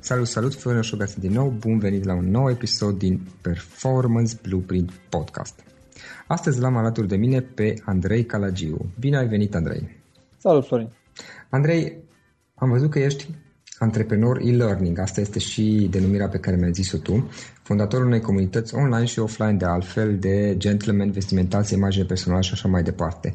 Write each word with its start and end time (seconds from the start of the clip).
Salut, 0.00 0.26
salut, 0.26 0.54
Florin 0.54 0.80
Șogață 0.80 1.20
din 1.20 1.32
nou, 1.32 1.48
bun 1.48 1.78
venit 1.78 2.04
la 2.04 2.14
un 2.14 2.30
nou 2.30 2.50
episod 2.50 2.98
din 2.98 3.26
Performance 3.40 4.34
Blueprint 4.42 4.90
Podcast. 5.08 5.64
Astăzi 6.26 6.60
l-am 6.60 6.76
alături 6.76 7.08
de 7.08 7.16
mine 7.16 7.40
pe 7.40 7.74
Andrei 7.84 8.24
Calagiu. 8.24 8.92
Bine 9.00 9.16
ai 9.18 9.28
venit, 9.28 9.54
Andrei! 9.54 10.02
Salut, 10.36 10.66
Florin! 10.66 10.92
Andrei, 11.50 11.96
am 12.54 12.70
văzut 12.70 12.90
că 12.90 12.98
ești 12.98 13.30
antreprenor 13.78 14.40
e-learning, 14.40 14.98
asta 14.98 15.20
este 15.20 15.38
și 15.38 15.88
denumirea 15.90 16.28
pe 16.28 16.38
care 16.38 16.56
mi-ai 16.56 16.72
zis-o 16.72 16.98
tu, 16.98 17.30
fondatorul 17.62 18.06
unei 18.06 18.20
comunități 18.20 18.74
online 18.74 19.04
și 19.04 19.18
offline 19.18 19.56
de 19.56 19.64
altfel, 19.64 20.18
de 20.18 20.54
gentleman, 20.56 21.10
vestimentație, 21.10 21.76
imagine 21.76 22.04
personală 22.04 22.42
și 22.42 22.52
așa 22.52 22.68
mai 22.68 22.82
departe. 22.82 23.34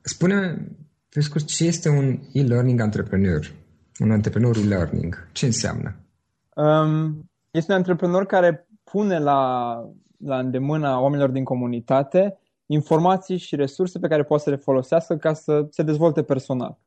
Spune, 0.00 0.66
pe 1.08 1.20
scurt, 1.20 1.46
ce 1.46 1.64
este 1.64 1.88
un 1.88 2.18
e-learning 2.32 2.80
antrepreneur? 2.80 3.52
Un 3.98 4.10
antreprenor 4.10 4.56
e-learning. 4.56 5.28
Ce 5.32 5.46
înseamnă? 5.46 5.96
Um, 6.54 7.30
este 7.50 7.72
un 7.72 7.78
antreprenor 7.78 8.26
care 8.26 8.68
pune 8.84 9.18
la, 9.18 9.80
la 10.24 10.38
îndemâna 10.38 11.00
oamenilor 11.00 11.30
din 11.30 11.44
comunitate 11.44 12.38
informații 12.66 13.36
și 13.36 13.56
resurse 13.56 13.98
pe 13.98 14.08
care 14.08 14.24
poate 14.24 14.42
să 14.42 14.50
le 14.50 14.56
folosească 14.56 15.16
ca 15.16 15.32
să 15.32 15.66
se 15.70 15.82
dezvolte 15.82 16.22
personal. 16.22 16.78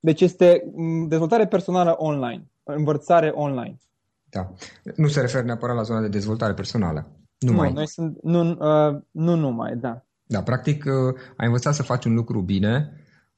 Deci 0.00 0.20
este 0.20 0.72
dezvoltare 1.08 1.46
personală 1.46 1.94
online, 1.98 2.50
învățare 2.62 3.28
online. 3.28 3.76
Da. 4.24 4.52
Nu 4.96 5.06
se 5.06 5.20
referă 5.20 5.44
neapărat 5.44 5.76
la 5.76 5.82
zona 5.82 6.00
de 6.00 6.08
dezvoltare 6.08 6.54
personală. 6.54 7.06
Numai. 7.38 7.68
Nu, 7.68 7.74
noi 7.74 7.88
sunt, 7.88 8.22
nu, 8.22 8.50
uh, 8.50 9.00
nu 9.10 9.34
numai, 9.34 9.76
da. 9.76 10.04
Da, 10.24 10.42
practic 10.42 10.84
uh, 10.84 11.14
ai 11.36 11.46
învățat 11.46 11.74
să 11.74 11.82
faci 11.82 12.04
un 12.04 12.14
lucru 12.14 12.40
bine 12.40 12.92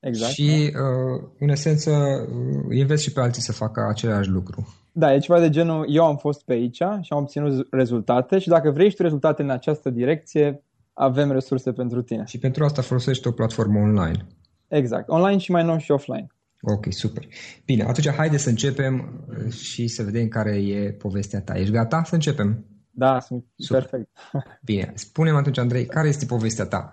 Exact. 0.04 0.32
Și, 0.32 0.70
da. 0.72 0.80
uh, 0.80 1.22
în 1.38 1.48
esență, 1.48 1.90
uh, 1.90 2.80
înveți 2.80 3.02
și 3.02 3.12
pe 3.12 3.20
alții 3.20 3.42
să 3.42 3.52
facă 3.52 3.86
același 3.88 4.28
lucru. 4.28 4.74
Da, 4.92 5.14
e 5.14 5.18
ceva 5.18 5.40
de 5.40 5.50
genul, 5.50 5.86
eu 5.88 6.04
am 6.04 6.16
fost 6.16 6.44
pe 6.44 6.52
aici 6.52 6.76
și 6.76 7.08
am 7.12 7.18
obținut 7.18 7.66
rezultate 7.70 8.38
și 8.38 8.48
dacă 8.48 8.70
vrei 8.70 8.90
și 8.90 8.96
tu 8.96 9.02
rezultate 9.02 9.42
în 9.42 9.50
această 9.50 9.90
direcție, 9.90 10.62
avem 10.92 11.30
resurse 11.30 11.72
pentru 11.72 12.02
tine. 12.02 12.24
Și 12.26 12.38
pentru 12.38 12.64
asta 12.64 12.82
folosești 12.82 13.28
o 13.28 13.30
platformă 13.30 13.78
online. 13.78 14.26
Exact, 14.68 15.08
online 15.08 15.38
și 15.38 15.50
mai 15.50 15.64
nou 15.64 15.78
și 15.78 15.90
offline. 15.90 16.26
Ok, 16.60 16.86
super. 16.92 17.26
Bine, 17.64 17.82
atunci 17.82 18.10
haide 18.10 18.36
să 18.36 18.48
începem 18.48 19.24
uh, 19.28 19.52
și 19.52 19.86
să 19.86 20.02
vedem 20.02 20.28
care 20.28 20.56
e 20.56 20.92
povestea 20.92 21.40
ta. 21.40 21.54
Ești 21.54 21.72
gata 21.72 22.02
să 22.04 22.14
începem? 22.14 22.64
Da, 22.90 23.20
sunt 23.20 23.44
Super. 23.56 23.82
perfect. 23.82 24.10
Bine, 24.70 24.92
spune-mi 24.94 25.36
atunci, 25.36 25.58
Andrei, 25.58 25.86
care 25.86 26.08
este 26.08 26.24
povestea 26.24 26.64
ta? 26.64 26.92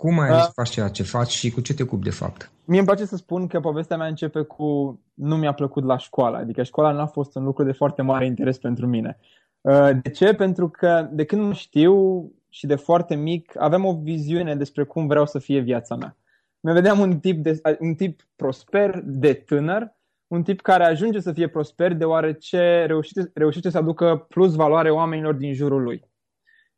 Cum 0.00 0.18
ai 0.18 0.28
ajuns 0.28 0.44
să 0.44 0.52
faci 0.54 0.70
ceea 0.70 0.88
ce 0.88 1.02
faci 1.02 1.30
și 1.30 1.50
cu 1.50 1.60
ce 1.60 1.74
te 1.74 1.82
ocupi 1.82 2.04
de 2.04 2.10
fapt? 2.10 2.50
Mie 2.64 2.78
îmi 2.78 2.86
place 2.86 3.04
să 3.04 3.16
spun 3.16 3.46
că 3.46 3.60
povestea 3.60 3.96
mea 3.96 4.06
începe 4.06 4.42
cu 4.42 5.00
nu 5.14 5.36
mi-a 5.36 5.52
plăcut 5.52 5.84
la 5.84 5.98
școală, 5.98 6.36
adică 6.36 6.62
școala 6.62 6.92
n-a 6.92 7.06
fost 7.06 7.34
un 7.34 7.44
lucru 7.44 7.64
de 7.64 7.72
foarte 7.72 8.02
mare 8.02 8.26
interes 8.26 8.58
pentru 8.58 8.86
mine. 8.86 9.18
Uh, 9.60 9.90
de 10.02 10.10
ce? 10.10 10.34
Pentru 10.34 10.68
că 10.68 11.08
de 11.12 11.24
când 11.24 11.42
mă 11.42 11.52
știu 11.52 12.24
și 12.48 12.66
de 12.66 12.74
foarte 12.74 13.14
mic 13.14 13.60
aveam 13.60 13.84
o 13.84 13.98
viziune 14.02 14.56
despre 14.56 14.84
cum 14.84 15.06
vreau 15.06 15.26
să 15.26 15.38
fie 15.38 15.60
viața 15.60 15.96
mea. 15.96 16.16
Mă 16.60 16.72
vedeam 16.72 16.98
un 16.98 17.18
tip, 17.18 17.42
de, 17.42 17.60
un 17.80 17.94
tip 17.94 18.20
prosper 18.36 19.00
de 19.04 19.32
tânăr, 19.32 19.94
un 20.26 20.42
tip 20.42 20.60
care 20.60 20.84
ajunge 20.84 21.20
să 21.20 21.32
fie 21.32 21.48
prosper 21.48 21.94
deoarece 21.94 22.84
reușește, 22.86 23.30
reușește 23.34 23.70
să 23.70 23.78
aducă 23.78 24.26
plus 24.28 24.54
valoare 24.54 24.90
oamenilor 24.90 25.34
din 25.34 25.54
jurul 25.54 25.82
lui. 25.82 26.09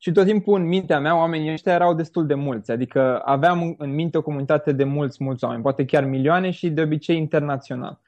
Și 0.04 0.12
tot 0.12 0.26
timpul 0.26 0.60
în 0.60 0.66
mintea 0.66 1.00
mea 1.00 1.16
oamenii 1.16 1.52
ăștia 1.52 1.72
erau 1.72 1.94
destul 1.94 2.26
de 2.26 2.34
mulți, 2.34 2.70
adică 2.70 3.22
aveam 3.24 3.74
în 3.78 3.94
minte 3.94 4.18
o 4.18 4.22
comunitate 4.22 4.72
de 4.72 4.84
mulți, 4.84 5.24
mulți 5.24 5.44
oameni, 5.44 5.62
poate 5.62 5.84
chiar 5.84 6.04
milioane 6.04 6.50
și 6.50 6.70
de 6.70 6.82
obicei 6.82 7.16
internațional. 7.16 8.00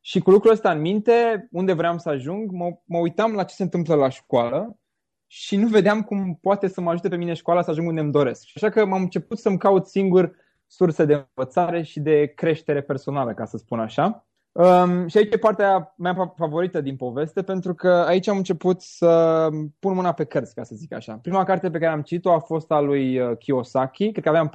Și 0.00 0.20
cu 0.20 0.30
lucrul 0.30 0.52
ăsta 0.52 0.70
în 0.70 0.80
minte, 0.80 1.48
unde 1.50 1.72
vreau 1.72 1.98
să 1.98 2.08
ajung, 2.08 2.50
mă, 2.50 2.78
mă 2.84 2.98
uitam 2.98 3.32
la 3.32 3.44
ce 3.44 3.54
se 3.54 3.62
întâmplă 3.62 3.94
la 3.94 4.08
școală 4.08 4.78
și 5.26 5.56
nu 5.56 5.66
vedeam 5.66 6.02
cum 6.02 6.38
poate 6.42 6.68
să 6.68 6.80
mă 6.80 6.90
ajute 6.90 7.08
pe 7.08 7.16
mine 7.16 7.32
școala 7.32 7.62
să 7.62 7.70
ajung 7.70 7.88
unde 7.88 8.00
îmi 8.00 8.12
doresc. 8.12 8.44
Și 8.44 8.52
așa 8.54 8.70
că 8.70 8.86
m-am 8.86 9.02
început 9.02 9.38
să-mi 9.38 9.58
caut 9.58 9.86
singur 9.86 10.36
surse 10.66 11.04
de 11.04 11.26
învățare 11.34 11.82
și 11.82 12.00
de 12.00 12.26
creștere 12.26 12.82
personală, 12.82 13.34
ca 13.34 13.44
să 13.44 13.56
spun 13.56 13.80
așa. 13.80 14.26
Um, 14.52 15.06
și 15.06 15.16
aici 15.16 15.32
e 15.32 15.38
partea 15.38 15.94
mea 15.96 16.34
favorită 16.36 16.80
din 16.80 16.96
poveste, 16.96 17.42
pentru 17.42 17.74
că 17.74 17.88
aici 17.88 18.28
am 18.28 18.36
început 18.36 18.80
să 18.80 19.48
pun 19.78 19.94
mâna 19.94 20.12
pe 20.12 20.24
cărți, 20.24 20.54
ca 20.54 20.62
să 20.62 20.74
zic 20.74 20.92
așa. 20.92 21.18
Prima 21.22 21.44
carte 21.44 21.70
pe 21.70 21.78
care 21.78 21.92
am 21.92 22.02
citit-o 22.02 22.32
a 22.32 22.38
fost 22.38 22.70
a 22.70 22.80
lui 22.80 23.18
uh, 23.18 23.36
Kiyosaki, 23.38 24.10
cred 24.12 24.24
că 24.24 24.28
aveam 24.28 24.50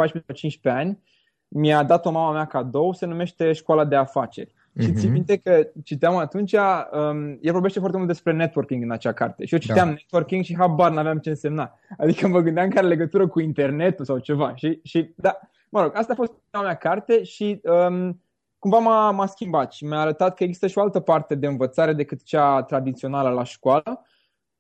14-15 0.70 0.74
ani. 0.74 1.00
Mi-a 1.48 1.84
dat-o 1.84 2.12
mama 2.12 2.32
mea 2.32 2.46
cadou, 2.46 2.94
se 2.94 3.06
numește 3.06 3.52
Școala 3.54 3.86
de 3.86 3.96
Afaceri. 3.96 4.50
Uh-huh. 4.50 4.82
Și 4.82 4.94
țin 4.94 5.04
mhm. 5.04 5.12
minte 5.12 5.38
că 5.38 5.68
citeam 5.84 6.16
atunci, 6.16 6.54
um, 6.54 7.38
el 7.42 7.52
vorbește 7.52 7.80
foarte 7.80 7.98
mult 7.98 8.10
despre 8.10 8.34
networking 8.34 8.84
în 8.84 8.92
acea 8.92 9.14
carte. 9.14 9.46
Și 9.46 9.54
eu 9.54 9.60
citeam 9.60 9.88
da. 9.88 9.94
networking 9.94 10.44
și 10.44 10.58
habar 10.58 10.92
n-aveam 10.92 11.18
ce 11.18 11.30
însemna. 11.30 11.80
Adică 11.98 12.28
mă 12.28 12.40
gândeam 12.40 12.70
că 12.70 12.78
are 12.78 12.88
legătură 12.88 13.28
cu 13.28 13.40
internetul 13.40 14.06
sau 14.06 14.18
ceva. 14.18 14.56
Și, 14.56 14.80
și 14.84 15.14
da, 15.16 15.40
mă 15.70 15.82
rog, 15.82 15.92
asta 15.96 16.12
a 16.14 16.16
fost 16.16 16.32
prima 16.50 16.66
mea 16.66 16.76
carte 16.76 17.24
și 17.24 17.62
um, 17.64 18.22
cumva 18.66 18.80
m-a, 18.80 19.12
m-a 19.12 19.26
schimbat 19.26 19.74
și 19.74 19.86
mi-a 19.86 20.00
arătat 20.00 20.36
că 20.36 20.44
există 20.44 20.68
și 20.68 20.78
o 20.78 20.82
altă 20.82 21.00
parte 21.00 21.36
de 21.36 21.48
învățare 21.48 21.94
decât 21.94 22.24
cea 22.24 22.64
tradițională 22.64 23.30
la 23.30 23.44
școală. 23.44 24.06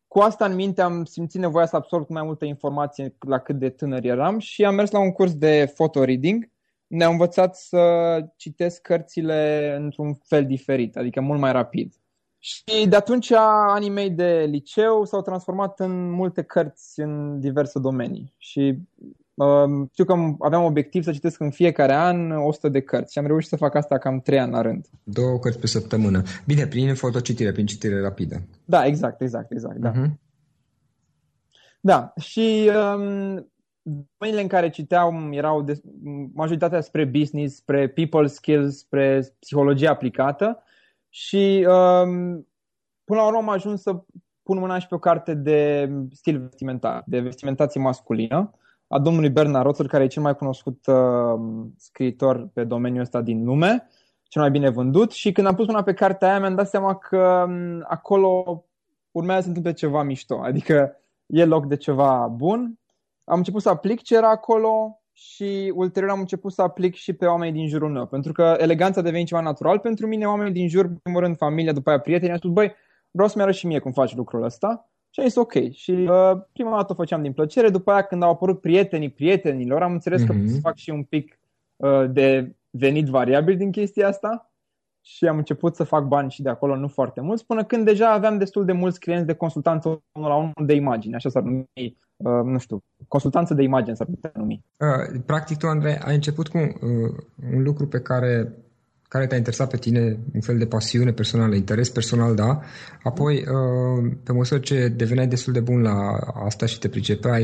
Cu 0.07 0.19
asta 0.19 0.45
în 0.45 0.55
minte 0.55 0.81
am 0.81 1.05
simțit 1.05 1.39
nevoia 1.39 1.65
să 1.65 1.75
absorb 1.75 2.09
mai 2.09 2.23
multă 2.23 2.45
informație 2.45 3.15
la 3.19 3.39
cât 3.39 3.59
de 3.59 3.69
tânăr 3.69 4.03
eram 4.03 4.39
și 4.39 4.65
am 4.65 4.75
mers 4.75 4.91
la 4.91 4.99
un 4.99 5.11
curs 5.11 5.35
de 5.35 5.71
photo 5.73 6.03
reading. 6.03 6.49
Ne-au 6.87 7.11
învățat 7.11 7.55
să 7.55 7.79
citesc 8.35 8.81
cărțile 8.81 9.75
într-un 9.79 10.13
fel 10.13 10.45
diferit, 10.45 10.97
adică 10.97 11.21
mult 11.21 11.39
mai 11.39 11.51
rapid. 11.51 11.93
Și 12.39 12.87
de 12.87 12.95
atunci 12.95 13.31
anii 13.31 13.89
mei 13.89 14.09
de 14.09 14.45
liceu 14.49 15.05
s-au 15.05 15.21
transformat 15.21 15.79
în 15.79 16.11
multe 16.11 16.41
cărți 16.43 16.99
în 16.99 17.39
diverse 17.39 17.79
domenii. 17.79 18.33
Și 18.37 18.79
știu 19.91 20.05
că 20.05 20.13
aveam 20.39 20.63
obiectiv 20.63 21.03
să 21.03 21.11
citesc 21.11 21.39
în 21.39 21.49
fiecare 21.49 21.93
an 21.93 22.31
100 22.31 22.69
de 22.69 22.81
cărți 22.81 23.11
și 23.11 23.19
am 23.19 23.25
reușit 23.25 23.49
să 23.49 23.55
fac 23.55 23.75
asta 23.75 23.97
cam 23.97 24.19
3 24.19 24.39
ani 24.39 24.51
la 24.51 24.61
rând. 24.61 24.85
Două 25.03 25.39
cărți 25.39 25.59
pe 25.59 25.67
săptămână. 25.67 26.21
Bine, 26.45 26.67
prin 26.67 26.95
fotocitire, 26.95 27.51
prin 27.51 27.65
citire 27.65 28.01
rapidă. 28.01 28.41
Da, 28.65 28.85
exact, 28.85 29.21
exact, 29.21 29.51
exact. 29.51 29.77
Da, 29.77 29.91
uh-huh. 29.91 30.11
da. 31.79 32.13
și 32.19 32.69
um, 32.69 33.51
domeniile 33.81 34.41
în 34.41 34.47
care 34.47 34.69
citeam 34.69 35.31
erau 35.31 35.61
de, 35.61 35.81
majoritatea 36.33 36.81
spre 36.81 37.05
business, 37.05 37.55
spre 37.55 37.87
people 37.87 38.27
skills, 38.27 38.77
spre 38.77 39.35
psihologie 39.39 39.87
aplicată 39.87 40.63
și 41.09 41.67
um, 41.67 42.47
până 43.03 43.19
la 43.19 43.25
urmă 43.25 43.37
am 43.37 43.49
ajuns 43.49 43.81
să 43.81 44.03
pun 44.43 44.57
mâna 44.59 44.79
și 44.79 44.87
pe 44.87 44.95
o 44.95 44.99
carte 44.99 45.33
de 45.33 45.89
stil 46.11 46.39
vestimentar, 46.39 47.03
de 47.05 47.19
vestimentație 47.19 47.81
masculină 47.81 48.53
a 48.87 48.99
domnului 48.99 49.29
Bernard 49.29 49.65
Rotter, 49.65 49.87
care 49.87 50.03
e 50.03 50.07
cel 50.07 50.21
mai 50.21 50.35
cunoscut 50.35 50.85
uh, 50.85 51.39
scriitor 51.77 52.49
pe 52.53 52.63
domeniul 52.63 53.01
ăsta 53.01 53.21
din 53.21 53.43
lume, 53.43 53.87
cel 54.23 54.41
mai 54.41 54.51
bine 54.51 54.69
vândut. 54.69 55.11
Și 55.11 55.31
când 55.31 55.47
am 55.47 55.55
pus 55.55 55.65
mâna 55.65 55.83
pe 55.83 55.93
cartea 55.93 56.29
aia 56.29 56.39
mi-am 56.39 56.55
dat 56.55 56.69
seama 56.69 56.95
că 56.95 57.45
um, 57.47 57.85
acolo 57.87 58.63
urmează 59.11 59.41
să 59.41 59.47
întâmple 59.47 59.73
ceva 59.73 60.03
mișto, 60.03 60.39
adică 60.43 60.95
e 61.25 61.45
loc 61.45 61.65
de 61.65 61.77
ceva 61.77 62.27
bun. 62.35 62.79
Am 63.23 63.37
început 63.37 63.61
să 63.61 63.69
aplic 63.69 64.01
ce 64.01 64.15
era 64.15 64.29
acolo 64.29 64.99
și 65.11 65.71
ulterior 65.75 66.11
am 66.11 66.19
început 66.19 66.51
să 66.51 66.61
aplic 66.61 66.95
și 66.95 67.13
pe 67.13 67.25
oamenii 67.25 67.53
din 67.53 67.67
jurul 67.67 67.91
meu, 67.91 68.05
pentru 68.05 68.31
că 68.31 68.55
eleganța 68.57 69.01
devine 69.01 69.23
ceva 69.23 69.41
natural 69.41 69.79
pentru 69.79 70.07
mine, 70.07 70.25
oamenii 70.25 70.53
din 70.53 70.67
jur, 70.67 70.85
în 70.85 70.95
primul 70.95 71.21
rând 71.21 71.37
familia, 71.37 71.73
după 71.73 71.89
aia 71.89 71.99
prietenii, 71.99 72.31
am 72.31 72.37
spus, 72.37 72.51
băi, 72.51 72.75
vreau 73.11 73.29
să-mi 73.29 73.43
arăt 73.43 73.55
și 73.55 73.67
mie 73.67 73.79
cum 73.79 73.91
faci 73.91 74.15
lucrul 74.15 74.43
ăsta 74.43 74.89
și 75.15 75.21
am 75.21 75.27
zis 75.27 75.35
ok. 75.35 75.71
Și 75.71 75.91
uh, 75.91 76.41
prima 76.53 76.75
dată 76.75 76.91
o 76.91 76.95
făceam 76.95 77.21
din 77.21 77.33
plăcere, 77.33 77.69
după 77.69 77.91
aia 77.91 78.01
când 78.01 78.23
au 78.23 78.29
apărut 78.29 78.61
prietenii 78.61 79.09
prietenilor, 79.09 79.81
am 79.81 79.91
înțeles 79.91 80.23
mm-hmm. 80.23 80.27
că 80.27 80.33
pot 80.33 80.47
să 80.47 80.53
mhm. 80.53 80.61
fac 80.61 80.75
și 80.75 80.89
un 80.89 81.03
pic 81.03 81.39
uh, 81.75 82.05
de 82.11 82.55
venit 82.69 83.07
variabil 83.07 83.57
din 83.57 83.71
chestia 83.71 84.07
asta 84.07 84.51
și 85.01 85.27
am 85.27 85.37
început 85.37 85.75
să 85.75 85.83
fac 85.83 86.03
bani 86.03 86.31
și 86.31 86.41
de 86.41 86.49
acolo, 86.49 86.75
nu 86.75 86.87
foarte 86.87 87.21
mulți, 87.21 87.45
până 87.45 87.63
când 87.63 87.85
deja 87.85 88.11
aveam 88.11 88.37
destul 88.37 88.65
de 88.65 88.71
mulți 88.71 88.99
clienți 88.99 89.25
de 89.25 89.33
consultanță 89.33 90.01
unul 90.11 90.29
la 90.29 90.35
unul 90.35 90.53
de 90.65 90.73
imagine, 90.73 91.15
așa 91.15 91.29
s-ar 91.29 91.43
numi, 91.43 91.67
uh, 92.15 92.43
nu 92.43 92.57
știu, 92.57 92.83
consultanță 93.07 93.53
de 93.53 93.63
imagine 93.63 93.95
s-ar 93.95 94.07
putea 94.07 94.31
numi. 94.33 94.63
Uh, 94.79 95.21
practic 95.25 95.57
tu, 95.57 95.67
Andrei, 95.67 95.97
ai 95.97 96.15
început 96.15 96.47
cu 96.47 96.57
uh, 96.57 96.71
un 97.53 97.63
lucru 97.63 97.87
pe 97.87 98.01
care 98.01 98.53
care 99.15 99.27
te-a 99.27 99.37
interesat 99.37 99.69
pe 99.69 99.77
tine, 99.77 100.17
un 100.33 100.41
fel 100.41 100.57
de 100.57 100.65
pasiune 100.65 101.11
personală, 101.11 101.55
interes 101.55 101.89
personal, 101.89 102.35
da. 102.35 102.59
Apoi, 103.03 103.35
uh, 103.35 104.11
pe 104.23 104.31
măsură 104.31 104.59
ce 104.59 104.87
deveneai 104.87 105.27
destul 105.27 105.53
de 105.53 105.59
bun 105.59 105.81
la 105.81 105.97
asta 106.45 106.65
și 106.65 106.79
te 106.79 106.89
pricepeai, 106.89 107.43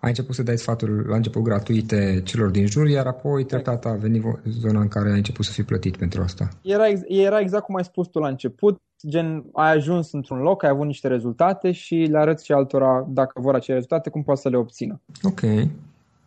ai 0.00 0.08
început 0.08 0.34
să 0.34 0.42
dai 0.42 0.58
sfaturi 0.58 1.08
la 1.08 1.16
început 1.16 1.42
gratuite 1.42 2.20
celor 2.24 2.50
din 2.50 2.66
jur, 2.66 2.88
iar 2.88 3.06
apoi 3.06 3.44
treptat 3.44 3.84
a 3.84 3.92
venit 4.00 4.24
zona 4.44 4.80
în 4.80 4.88
care 4.88 5.10
ai 5.10 5.16
început 5.16 5.44
să 5.44 5.52
fii 5.52 5.64
plătit 5.64 5.96
pentru 5.96 6.22
asta. 6.22 6.48
Era, 6.62 6.84
era 7.06 7.40
exact 7.40 7.64
cum 7.64 7.76
ai 7.76 7.84
spus 7.84 8.08
tu 8.08 8.18
la 8.18 8.28
început, 8.28 8.80
gen 9.08 9.44
ai 9.52 9.72
ajuns 9.72 10.12
într-un 10.12 10.38
loc, 10.38 10.62
ai 10.62 10.70
avut 10.70 10.86
niște 10.86 11.08
rezultate 11.08 11.72
și 11.72 11.94
le 11.94 12.18
arăți 12.18 12.44
și 12.44 12.52
altora 12.52 13.06
dacă 13.08 13.40
vor 13.40 13.54
acele 13.54 13.74
rezultate, 13.74 14.10
cum 14.10 14.22
poți 14.22 14.42
să 14.42 14.48
le 14.48 14.56
obțină. 14.56 15.00
Ok. 15.22 15.40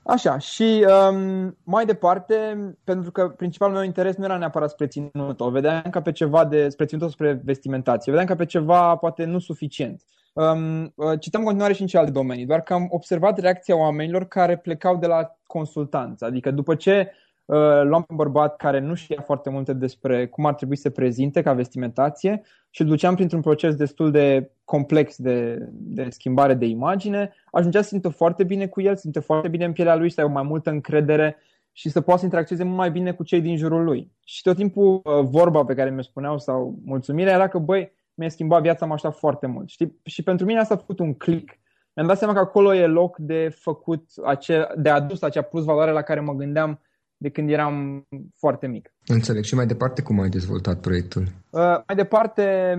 Așa, 0.05 0.37
și 0.37 0.85
um, 1.09 1.57
mai 1.63 1.85
departe, 1.85 2.35
pentru 2.83 3.11
că 3.11 3.29
principalul 3.29 3.75
meu 3.75 3.83
interes 3.83 4.15
nu 4.15 4.23
era 4.23 4.37
neapărat 4.37 4.69
spre 4.69 4.87
ținut, 4.87 5.39
o 5.39 5.49
vedeam 5.49 5.81
ca 5.91 6.01
pe 6.01 6.11
ceva 6.11 6.45
de, 6.45 6.69
spre 6.69 6.85
ținut 6.85 7.11
spre 7.11 7.41
vestimentație, 7.43 8.11
o 8.11 8.15
vedeam 8.15 8.35
ca 8.35 8.43
pe 8.43 8.49
ceva 8.49 8.95
poate 8.95 9.25
nu 9.25 9.39
suficient. 9.39 10.03
Um, 10.33 10.93
uh, 10.95 11.19
citam 11.19 11.39
în 11.39 11.45
continuare 11.45 11.73
și 11.73 11.81
în 11.81 11.87
celelalte 11.87 12.17
domenii, 12.17 12.45
doar 12.45 12.61
că 12.61 12.73
am 12.73 12.87
observat 12.89 13.39
reacția 13.39 13.77
oamenilor 13.77 14.27
care 14.27 14.57
plecau 14.57 14.97
de 14.97 15.07
la 15.07 15.37
consultanță, 15.45 16.25
adică 16.25 16.51
după 16.51 16.75
ce 16.75 17.11
uh, 17.45 17.81
luam 17.83 18.01
pe 18.01 18.07
un 18.09 18.15
bărbat 18.15 18.55
care 18.55 18.79
nu 18.79 18.93
știa 18.93 19.21
foarte 19.21 19.49
multe 19.49 19.73
despre 19.73 20.27
cum 20.27 20.45
ar 20.45 20.53
trebui 20.53 20.75
să 20.75 20.81
se 20.81 20.89
prezinte 20.89 21.41
ca 21.41 21.53
vestimentație 21.53 22.41
și 22.69 22.81
îl 22.81 22.87
duceam 22.87 23.15
printr-un 23.15 23.41
proces 23.41 23.75
destul 23.75 24.11
de 24.11 24.51
complex 24.65 25.17
de, 25.17 25.67
de 25.71 26.07
schimbare 26.09 26.53
de 26.53 26.65
imagine, 26.65 27.33
ajungea 27.51 27.81
să 27.81 27.87
simtă 27.87 28.09
foarte 28.09 28.43
bine 28.43 28.67
cu 28.67 28.81
el, 28.81 28.95
să 28.95 29.01
simte 29.01 29.19
foarte 29.19 29.47
bine 29.47 29.65
în 29.65 29.73
pielea 29.73 29.95
lui, 29.95 30.09
să 30.09 30.21
aibă 30.21 30.33
mai 30.33 30.43
multă 30.43 30.69
încredere 30.69 31.37
și 31.71 31.89
să 31.89 32.01
poată 32.01 32.19
să 32.19 32.25
interacționeze 32.25 32.67
mult 32.67 32.79
mai 32.79 32.91
bine 32.91 33.11
cu 33.11 33.23
cei 33.23 33.41
din 33.41 33.57
jurul 33.57 33.83
lui. 33.83 34.11
Și 34.25 34.41
tot 34.41 34.55
timpul 34.55 35.01
uh, 35.03 35.19
vorba 35.23 35.63
pe 35.63 35.73
care 35.73 35.89
mi-o 35.89 36.01
spuneau 36.01 36.39
sau 36.39 36.79
mulțumirea 36.85 37.33
era 37.33 37.47
că, 37.47 37.57
băi, 37.57 37.91
mi-a 38.13 38.29
schimbat 38.29 38.61
viața, 38.61 38.85
m-a 38.85 38.97
foarte 39.09 39.47
mult. 39.47 39.69
Știi? 39.69 39.99
Și 40.03 40.23
pentru 40.23 40.45
mine 40.45 40.59
asta 40.59 40.73
a 40.73 40.77
făcut 40.77 40.99
un 40.99 41.13
click. 41.13 41.59
Mi-am 41.93 42.07
dat 42.07 42.17
seama 42.17 42.33
că 42.33 42.39
acolo 42.39 42.73
e 42.73 42.85
loc 42.85 43.17
de 43.17 43.55
făcut, 43.59 44.05
ace- 44.23 44.67
de 44.75 44.89
adus 44.89 45.21
acea 45.21 45.41
plus 45.41 45.63
valoare 45.63 45.91
la 45.91 46.01
care 46.01 46.19
mă 46.19 46.33
gândeam 46.33 46.79
de 47.17 47.29
când 47.29 47.49
eram 47.49 48.05
foarte 48.35 48.67
mic. 48.67 48.93
Înțeleg. 49.05 49.43
Și 49.43 49.55
mai 49.55 49.65
departe, 49.65 50.01
cum 50.01 50.19
ai 50.19 50.29
dezvoltat 50.29 50.79
proiectul? 50.79 51.21
Uh, 51.49 51.61
mai 51.61 51.95
departe, 51.95 52.75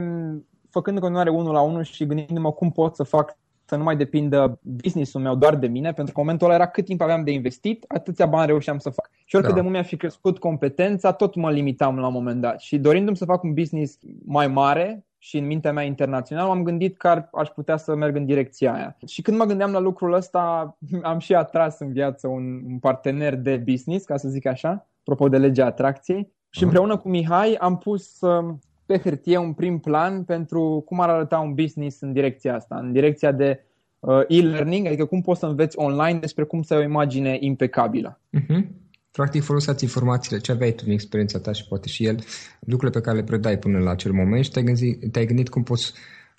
făcând 0.75 0.97
în 0.97 1.03
continuare 1.03 1.31
unul 1.31 1.53
la 1.53 1.61
unul 1.61 1.83
și 1.83 2.07
gândindu-mă 2.07 2.53
cum 2.53 2.71
pot 2.71 2.95
să 2.95 3.03
fac 3.03 3.37
să 3.65 3.77
nu 3.77 3.83
mai 3.83 3.97
depindă 3.97 4.59
business-ul 4.63 5.21
meu 5.21 5.35
doar 5.35 5.57
de 5.57 5.67
mine, 5.67 5.93
pentru 5.93 6.15
că 6.15 6.21
în 6.21 6.25
momentul 6.25 6.47
ăla 6.47 6.57
era 6.57 6.67
cât 6.67 6.85
timp 6.85 7.01
aveam 7.01 7.25
de 7.25 7.31
investit, 7.31 7.85
atâția 7.89 8.27
bani 8.27 8.47
reușeam 8.47 8.79
să 8.79 8.91
fac. 8.91 9.11
Și 9.25 9.37
oricât 9.37 9.55
da. 9.55 9.61
de 9.61 9.63
mult 9.63 9.75
mi-a 9.75 9.83
fi 9.85 9.97
crescut 9.97 10.39
competența, 10.39 11.13
tot 11.13 11.35
mă 11.35 11.51
limitam 11.51 11.99
la 11.99 12.07
un 12.07 12.13
moment 12.13 12.41
dat. 12.41 12.61
Și 12.61 12.79
dorindu-mi 12.79 13.17
să 13.17 13.25
fac 13.25 13.43
un 13.43 13.55
business 13.55 13.99
mai 14.25 14.47
mare, 14.47 15.05
și 15.25 15.39
în 15.39 15.47
mintea 15.47 15.73
mea 15.73 15.85
internațională, 15.85 16.49
m-am 16.49 16.63
gândit 16.63 16.97
că 16.97 17.09
ar, 17.09 17.29
aș 17.33 17.49
putea 17.49 17.77
să 17.77 17.95
merg 17.95 18.17
în 18.17 18.25
direcția 18.25 18.75
aia. 18.75 18.97
Și 19.07 19.23
când 19.23 19.39
mă 19.39 19.45
gândeam 19.45 19.73
la 19.73 19.79
lucrul 19.79 20.13
ăsta, 20.13 20.77
am 21.03 21.19
și 21.19 21.35
atras 21.35 21.79
în 21.79 21.93
viață 21.93 22.29
un, 22.29 22.63
un 22.67 22.79
partener 22.79 23.37
de 23.37 23.57
business, 23.57 24.05
ca 24.05 24.17
să 24.17 24.29
zic 24.29 24.47
așa, 24.47 24.87
apropo 25.01 25.29
de 25.29 25.39
legea 25.39 25.67
atracției. 25.67 26.33
Și 26.51 26.63
împreună 26.63 26.97
cu 26.97 27.09
Mihai 27.09 27.55
am 27.55 27.79
pus 27.79 28.21
uh, 28.21 28.55
pe 28.87 28.99
hârtie 28.99 29.39
un 29.39 29.53
prim 29.53 29.79
plan 29.79 30.25
pentru 30.25 30.83
cum 30.87 31.01
ar 31.01 31.09
arăta 31.09 31.39
un 31.39 31.55
business 31.55 32.01
în 32.01 32.13
direcția 32.13 32.55
asta, 32.55 32.77
în 32.77 32.93
direcția 32.93 33.33
de 33.33 33.65
uh, 34.01 34.21
e-learning, 34.29 34.87
adică 34.87 35.05
cum 35.05 35.21
poți 35.21 35.41
să 35.41 35.47
înveți 35.47 35.79
online 35.79 36.19
despre 36.19 36.45
cum 36.45 36.63
să 36.63 36.75
ai 36.75 36.81
o 36.81 36.83
imagine 36.83 37.37
impecabilă. 37.41 38.21
Uh-huh. 38.39 38.83
Practic 39.11 39.43
folosați 39.43 39.85
informațiile 39.85 40.39
ce 40.39 40.53
aveai 40.53 40.73
tu 40.73 40.85
din 40.85 40.93
experiența 40.93 41.39
ta 41.39 41.53
și 41.53 41.69
poate 41.69 41.89
și 41.89 42.07
el, 42.07 42.19
lucrurile 42.61 42.99
pe 42.99 43.05
care 43.05 43.17
le 43.17 43.25
predai 43.25 43.59
până 43.59 43.79
la 43.79 43.91
acel 43.91 44.13
moment 44.13 44.45
și 44.45 44.51
te-ai 44.51 44.65
gândit, 44.65 45.13
te-ai 45.13 45.27
gândit 45.27 45.49
cum 45.49 45.63
poți 45.63 45.93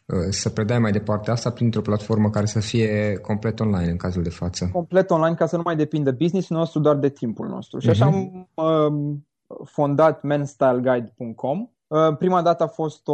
uh, 0.06 0.18
să 0.30 0.50
predai 0.50 0.80
mai 0.80 0.92
departe 0.92 1.32
asta 1.32 1.50
printr-o 1.50 1.82
platformă 1.82 2.30
care 2.30 2.46
să 2.46 2.60
fie 2.60 3.18
complet 3.22 3.60
online 3.60 3.92
în 3.92 3.98
cazul 3.98 4.24
de 4.24 4.30
față. 4.30 4.70
Complet 4.72 5.10
online 5.10 5.36
ca 5.36 5.46
să 5.46 5.56
nu 5.56 5.62
mai 5.66 5.75
depindă 5.75 6.12
business-ul 6.12 6.58
nostru 6.58 6.80
doar 6.80 6.96
de 6.96 7.10
timpul 7.10 7.48
nostru. 7.48 7.80
Și 7.80 7.90
așa 7.90 8.10
uh-huh. 8.10 8.14
am 8.14 8.50
uh, 8.54 9.64
fondat 9.66 10.24
menstyleguide.com 10.24 11.60
Uh, 11.60 11.75
prima 12.18 12.42
dată 12.42 12.63
a 12.63 12.68
fost 12.68 13.08
o, 13.08 13.13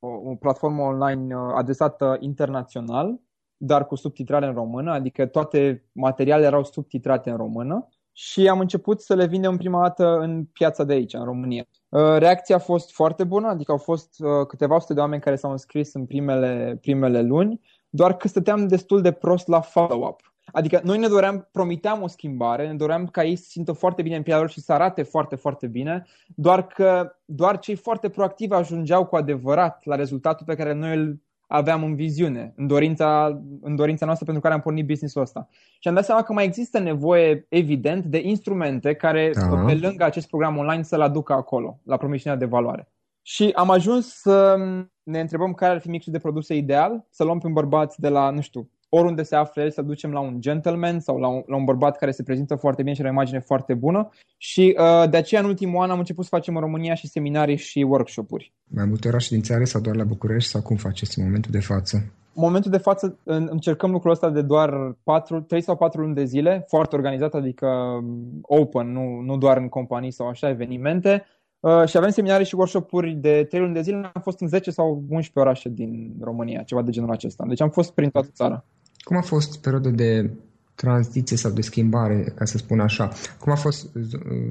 o 0.00 0.34
platformă 0.40 0.82
online 0.82 1.34
uh, 1.34 1.52
adresată 1.54 2.16
internațional, 2.20 3.20
dar 3.56 3.86
cu 3.86 3.94
subtitrare 3.94 4.46
în 4.46 4.54
română, 4.54 4.92
adică 4.92 5.26
toate 5.26 5.88
materialele 5.92 6.46
erau 6.46 6.64
subtitrate 6.64 7.30
în 7.30 7.36
română 7.36 7.88
și 8.12 8.48
am 8.48 8.60
început 8.60 9.00
să 9.00 9.14
le 9.14 9.26
vindem 9.26 9.56
prima 9.56 9.80
dată 9.80 10.18
în 10.18 10.44
piața 10.44 10.84
de 10.84 10.92
aici, 10.92 11.14
în 11.14 11.24
România. 11.24 11.64
Uh, 11.88 12.16
reacția 12.18 12.56
a 12.56 12.58
fost 12.58 12.92
foarte 12.92 13.24
bună, 13.24 13.48
adică 13.48 13.72
au 13.72 13.78
fost 13.78 14.16
câteva 14.48 14.78
sute 14.78 14.94
de 14.94 15.00
oameni 15.00 15.22
care 15.22 15.36
s-au 15.36 15.50
înscris 15.50 15.94
în 15.94 16.06
primele, 16.06 16.78
primele 16.80 17.22
luni, 17.22 17.60
doar 17.88 18.16
că 18.16 18.28
stăteam 18.28 18.66
destul 18.66 19.00
de 19.00 19.12
prost 19.12 19.46
la 19.46 19.60
follow-up. 19.60 20.33
Adică 20.52 20.80
noi 20.84 20.98
ne 20.98 21.08
doream, 21.08 21.48
promiteam 21.52 22.02
o 22.02 22.06
schimbare, 22.06 22.66
ne 22.66 22.74
doream 22.74 23.06
ca 23.06 23.24
ei 23.24 23.36
să 23.36 23.44
simtă 23.48 23.72
foarte 23.72 24.02
bine 24.02 24.16
în 24.16 24.22
pielea 24.22 24.40
lor 24.40 24.50
și 24.50 24.60
să 24.60 24.72
arate 24.72 25.02
foarte, 25.02 25.36
foarte 25.36 25.66
bine, 25.66 26.06
doar 26.34 26.66
că 26.66 27.16
doar 27.24 27.58
cei 27.58 27.74
foarte 27.74 28.08
proactivi 28.08 28.52
ajungeau 28.52 29.06
cu 29.06 29.16
adevărat 29.16 29.84
la 29.84 29.94
rezultatul 29.94 30.46
pe 30.46 30.54
care 30.54 30.72
noi 30.72 30.96
îl 30.96 31.22
aveam 31.46 31.82
în 31.82 31.94
viziune, 31.94 32.52
în 32.56 32.66
dorința, 32.66 33.40
în 33.60 33.76
dorința 33.76 34.04
noastră 34.04 34.24
pentru 34.24 34.42
care 34.42 34.54
am 34.54 34.60
pornit 34.60 34.86
business-ul 34.86 35.22
ăsta. 35.22 35.48
Și 35.78 35.88
am 35.88 35.94
dat 35.94 36.04
seama 36.04 36.22
că 36.22 36.32
mai 36.32 36.44
există 36.44 36.78
nevoie, 36.78 37.46
evident, 37.48 38.04
de 38.04 38.20
instrumente 38.24 38.94
care, 38.94 39.30
uh-huh. 39.30 39.66
pe 39.66 39.74
lângă 39.74 40.04
acest 40.04 40.28
program 40.28 40.56
online, 40.56 40.82
să-l 40.82 41.00
aducă 41.00 41.32
acolo, 41.32 41.80
la 41.84 41.96
promisiunea 41.96 42.38
de 42.38 42.44
valoare. 42.44 42.88
Și 43.22 43.50
am 43.54 43.70
ajuns 43.70 44.06
să 44.06 44.56
ne 45.02 45.20
întrebăm 45.20 45.52
care 45.52 45.72
ar 45.72 45.80
fi 45.80 45.88
mixul 45.88 46.12
de 46.12 46.18
produse 46.18 46.54
ideal, 46.54 47.06
să 47.10 47.24
luăm 47.24 47.38
pe 47.38 47.46
un 47.46 47.52
bărbați 47.52 48.00
de 48.00 48.08
la, 48.08 48.30
nu 48.30 48.40
știu, 48.40 48.70
oriunde 48.96 49.22
se 49.22 49.36
află 49.36 49.62
el, 49.62 49.70
să 49.70 49.82
ducem 49.82 50.12
la 50.12 50.20
un 50.20 50.40
gentleman 50.40 51.00
sau 51.00 51.18
la 51.18 51.28
un, 51.28 51.42
la 51.46 51.56
un 51.56 51.64
bărbat 51.64 51.96
care 51.96 52.10
se 52.10 52.22
prezintă 52.22 52.54
foarte 52.54 52.82
bine 52.82 52.94
și 52.94 53.00
are 53.00 53.10
o 53.10 53.12
imagine 53.12 53.38
foarte 53.38 53.74
bună. 53.74 54.08
Și 54.36 54.76
uh, 54.78 55.10
de 55.10 55.16
aceea, 55.16 55.40
în 55.40 55.46
ultimul 55.46 55.82
an, 55.82 55.90
am 55.90 55.98
început 55.98 56.24
să 56.24 56.30
facem 56.34 56.54
în 56.54 56.60
România 56.60 56.94
și 56.94 57.08
seminarii 57.08 57.56
și 57.56 57.78
workshop-uri. 57.78 58.52
Mai 58.64 58.84
multe 58.84 59.08
orașe 59.08 59.28
din 59.34 59.42
țară 59.42 59.64
sau 59.64 59.80
doar 59.80 59.96
la 59.96 60.04
București 60.04 60.50
sau 60.50 60.62
cum 60.62 60.76
faceți 60.76 61.18
în 61.18 61.24
momentul 61.24 61.50
de 61.50 61.60
față? 61.60 61.96
În 62.36 62.42
momentul 62.42 62.70
de 62.70 62.78
față 62.78 63.18
încercăm 63.24 63.90
lucrul 63.90 64.10
ăsta 64.10 64.30
de 64.30 64.42
doar 64.42 64.96
4, 65.02 65.40
3 65.40 65.60
sau 65.60 65.76
4 65.76 66.00
luni 66.00 66.14
de 66.14 66.24
zile, 66.24 66.64
foarte 66.68 66.96
organizat, 66.96 67.34
adică 67.34 67.66
um, 67.66 68.38
open, 68.42 68.92
nu, 68.92 69.20
nu 69.20 69.36
doar 69.36 69.56
în 69.56 69.68
companii 69.68 70.10
sau 70.10 70.28
așa, 70.28 70.48
evenimente. 70.48 71.24
Uh, 71.60 71.88
și 71.88 71.96
avem 71.96 72.10
seminarii 72.10 72.46
și 72.46 72.54
workshop-uri 72.54 73.12
de 73.14 73.44
3 73.48 73.60
luni 73.60 73.74
de 73.74 73.80
zile. 73.80 74.10
Am 74.14 74.22
fost 74.22 74.40
în 74.40 74.48
10 74.48 74.70
sau 74.70 75.04
11 75.08 75.38
orașe 75.38 75.68
din 75.68 76.14
România, 76.20 76.62
ceva 76.62 76.82
de 76.82 76.90
genul 76.90 77.10
acesta. 77.10 77.44
Deci 77.48 77.60
am 77.60 77.70
fost 77.70 77.92
prin 77.92 78.10
toată 78.10 78.28
țara. 78.32 78.64
Cum 79.04 79.16
a 79.16 79.20
fost 79.20 79.60
perioada 79.60 79.90
de 79.90 80.30
tranziție 80.74 81.36
sau 81.36 81.50
de 81.50 81.60
schimbare, 81.60 82.32
ca 82.34 82.44
să 82.44 82.58
spun 82.58 82.80
așa? 82.80 83.12
Cum 83.38 83.52
a 83.52 83.56
fost 83.56 83.88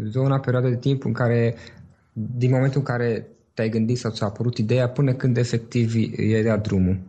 zona, 0.04 0.40
perioada 0.40 0.70
de 0.70 0.78
timp 0.78 1.06
în 1.06 1.14
care, 1.14 1.56
din 2.14 2.52
momentul 2.52 2.80
în 2.80 2.86
care 2.86 3.28
te-ai 3.54 3.70
gândit 3.70 3.98
sau 3.98 4.12
ți-a 4.12 4.26
apărut 4.28 4.58
ideea 4.58 4.90
până 4.90 5.14
când 5.14 5.38
efectiv 5.38 5.94
era 6.18 6.58
drumul? 6.58 7.00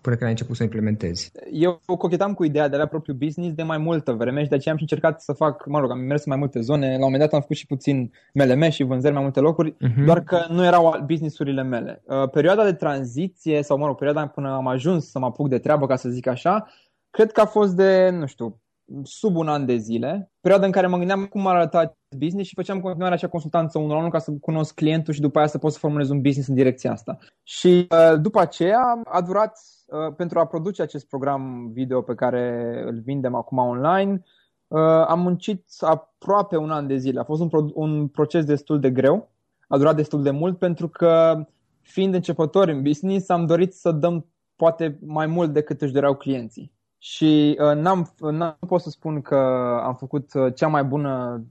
Până 0.00 0.14
când 0.14 0.24
ai 0.24 0.30
început 0.30 0.56
să 0.56 0.62
implementezi? 0.62 1.32
Eu 1.52 1.80
cochetam 1.86 2.34
cu 2.34 2.44
ideea 2.44 2.68
de 2.68 2.76
la 2.76 2.86
propriu 2.86 3.14
business 3.14 3.54
de 3.54 3.62
mai 3.62 3.78
multă 3.78 4.12
vreme 4.12 4.42
și 4.42 4.48
de 4.48 4.54
aceea 4.54 4.74
am 4.74 4.80
și 4.80 4.86
încercat 4.90 5.22
să 5.22 5.32
fac, 5.32 5.66
mă 5.66 5.78
rog, 5.78 5.90
am 5.90 5.98
mers 5.98 6.24
în 6.24 6.30
mai 6.30 6.38
multe 6.38 6.60
zone. 6.60 6.86
La 6.86 6.94
un 6.94 7.00
moment 7.00 7.20
dat 7.20 7.32
am 7.32 7.40
făcut 7.40 7.56
și 7.56 7.66
puțin 7.66 8.10
MLM 8.34 8.68
și 8.68 8.82
vânzări 8.82 9.14
mai 9.14 9.22
multe 9.22 9.40
locuri, 9.40 9.72
uh-huh. 9.72 10.04
doar 10.04 10.22
că 10.22 10.46
nu 10.48 10.64
erau 10.64 11.02
businessurile 11.06 11.62
mele. 11.62 12.02
Uh, 12.06 12.28
perioada 12.30 12.64
de 12.64 12.72
tranziție, 12.72 13.62
sau 13.62 13.78
mă 13.78 13.86
rog, 13.86 13.96
perioada 13.96 14.26
până 14.26 14.50
am 14.50 14.66
ajuns 14.66 15.10
să 15.10 15.18
mă 15.18 15.26
apuc 15.26 15.48
de 15.48 15.58
treabă, 15.58 15.86
ca 15.86 15.96
să 15.96 16.08
zic 16.08 16.26
așa, 16.26 16.66
cred 17.10 17.32
că 17.32 17.40
a 17.40 17.46
fost 17.46 17.76
de, 17.76 18.10
nu 18.10 18.26
știu, 18.26 18.60
sub 19.02 19.36
un 19.36 19.48
an 19.48 19.66
de 19.66 19.76
zile, 19.76 20.32
perioada 20.40 20.66
în 20.66 20.72
care 20.72 20.86
mă 20.86 20.96
gândeam 20.96 21.24
cum 21.24 21.46
ar 21.46 21.54
arăta 21.54 21.96
business 22.18 22.48
și 22.48 22.54
făceam 22.54 22.80
continuare 22.80 23.14
acea 23.14 23.28
consultanță 23.28 23.78
unul 23.78 23.90
la 23.90 23.96
unul 23.96 24.10
ca 24.10 24.18
să 24.18 24.32
cunosc 24.40 24.74
clientul 24.74 25.14
și 25.14 25.20
după 25.20 25.38
aia 25.38 25.46
să 25.46 25.58
pot 25.58 25.72
să 25.72 25.78
formulez 25.78 26.10
un 26.10 26.20
business 26.20 26.48
în 26.48 26.54
direcția 26.54 26.92
asta. 26.92 27.18
Și 27.42 27.86
uh, 27.90 28.20
după 28.20 28.40
aceea 28.40 29.02
a 29.04 29.20
durat 29.20 29.52
Uh, 29.79 29.79
pentru 30.16 30.38
a 30.38 30.46
produce 30.46 30.82
acest 30.82 31.08
program 31.08 31.70
video 31.72 32.02
pe 32.02 32.14
care 32.14 32.74
îl 32.86 33.00
vindem 33.04 33.34
acum 33.34 33.58
online, 33.58 34.22
uh, 34.68 34.80
am 35.06 35.20
muncit 35.20 35.64
aproape 35.80 36.56
un 36.56 36.70
an 36.70 36.86
de 36.86 36.96
zile. 36.96 37.20
A 37.20 37.24
fost 37.24 37.40
un, 37.40 37.48
pro- 37.48 37.70
un 37.74 38.08
proces 38.08 38.44
destul 38.44 38.80
de 38.80 38.90
greu, 38.90 39.30
a 39.68 39.76
durat 39.76 39.96
destul 39.96 40.22
de 40.22 40.30
mult 40.30 40.58
pentru 40.58 40.88
că, 40.88 41.44
fiind 41.80 42.14
începători 42.14 42.72
în 42.72 42.82
business, 42.82 43.28
am 43.28 43.46
dorit 43.46 43.72
să 43.72 43.90
dăm 43.90 44.26
poate 44.56 44.98
mai 45.06 45.26
mult 45.26 45.52
decât 45.52 45.82
își 45.82 45.92
doreau 45.92 46.14
clienții. 46.14 46.72
Și 46.98 47.58
uh, 47.60 47.76
n-am, 47.76 48.14
n-am 48.18 48.56
pot 48.66 48.80
să 48.80 48.90
spun 48.90 49.20
că 49.20 49.36
am 49.82 49.94
făcut 49.94 50.34
uh, 50.34 50.54
cea 50.54 50.66
mai 50.66 50.84
bună 50.84 51.44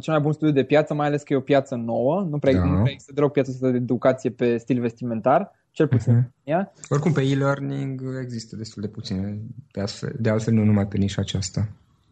cel 0.00 0.12
mai 0.12 0.22
bun 0.22 0.32
studiu 0.32 0.54
de 0.54 0.64
piață, 0.64 0.94
mai 0.94 1.06
ales 1.06 1.22
că 1.22 1.32
e 1.32 1.36
o 1.36 1.40
piață 1.40 1.74
nouă, 1.74 2.26
nu 2.30 2.38
prea, 2.38 2.52
da. 2.52 2.64
nu 2.64 2.80
prea 2.80 2.92
există 2.92 3.12
deloc 3.12 3.32
piață 3.32 3.70
de 3.70 3.76
educație 3.76 4.30
pe 4.30 4.56
stil 4.56 4.80
vestimentar 4.80 5.52
cel 5.74 5.88
puțin 5.88 6.22
uh-huh. 6.22 6.44
ea. 6.44 6.72
Oricum 6.88 7.12
pe 7.12 7.22
e-learning 7.22 8.02
există 8.22 8.56
destul 8.56 8.82
de 8.82 8.88
puține, 8.88 9.38
de 9.72 9.80
altfel, 9.80 10.12
de 10.18 10.30
altfel 10.30 10.54
nu 10.54 10.64
numai 10.64 10.86
pe 10.86 10.96
nișa 10.96 11.20
aceasta 11.20 11.68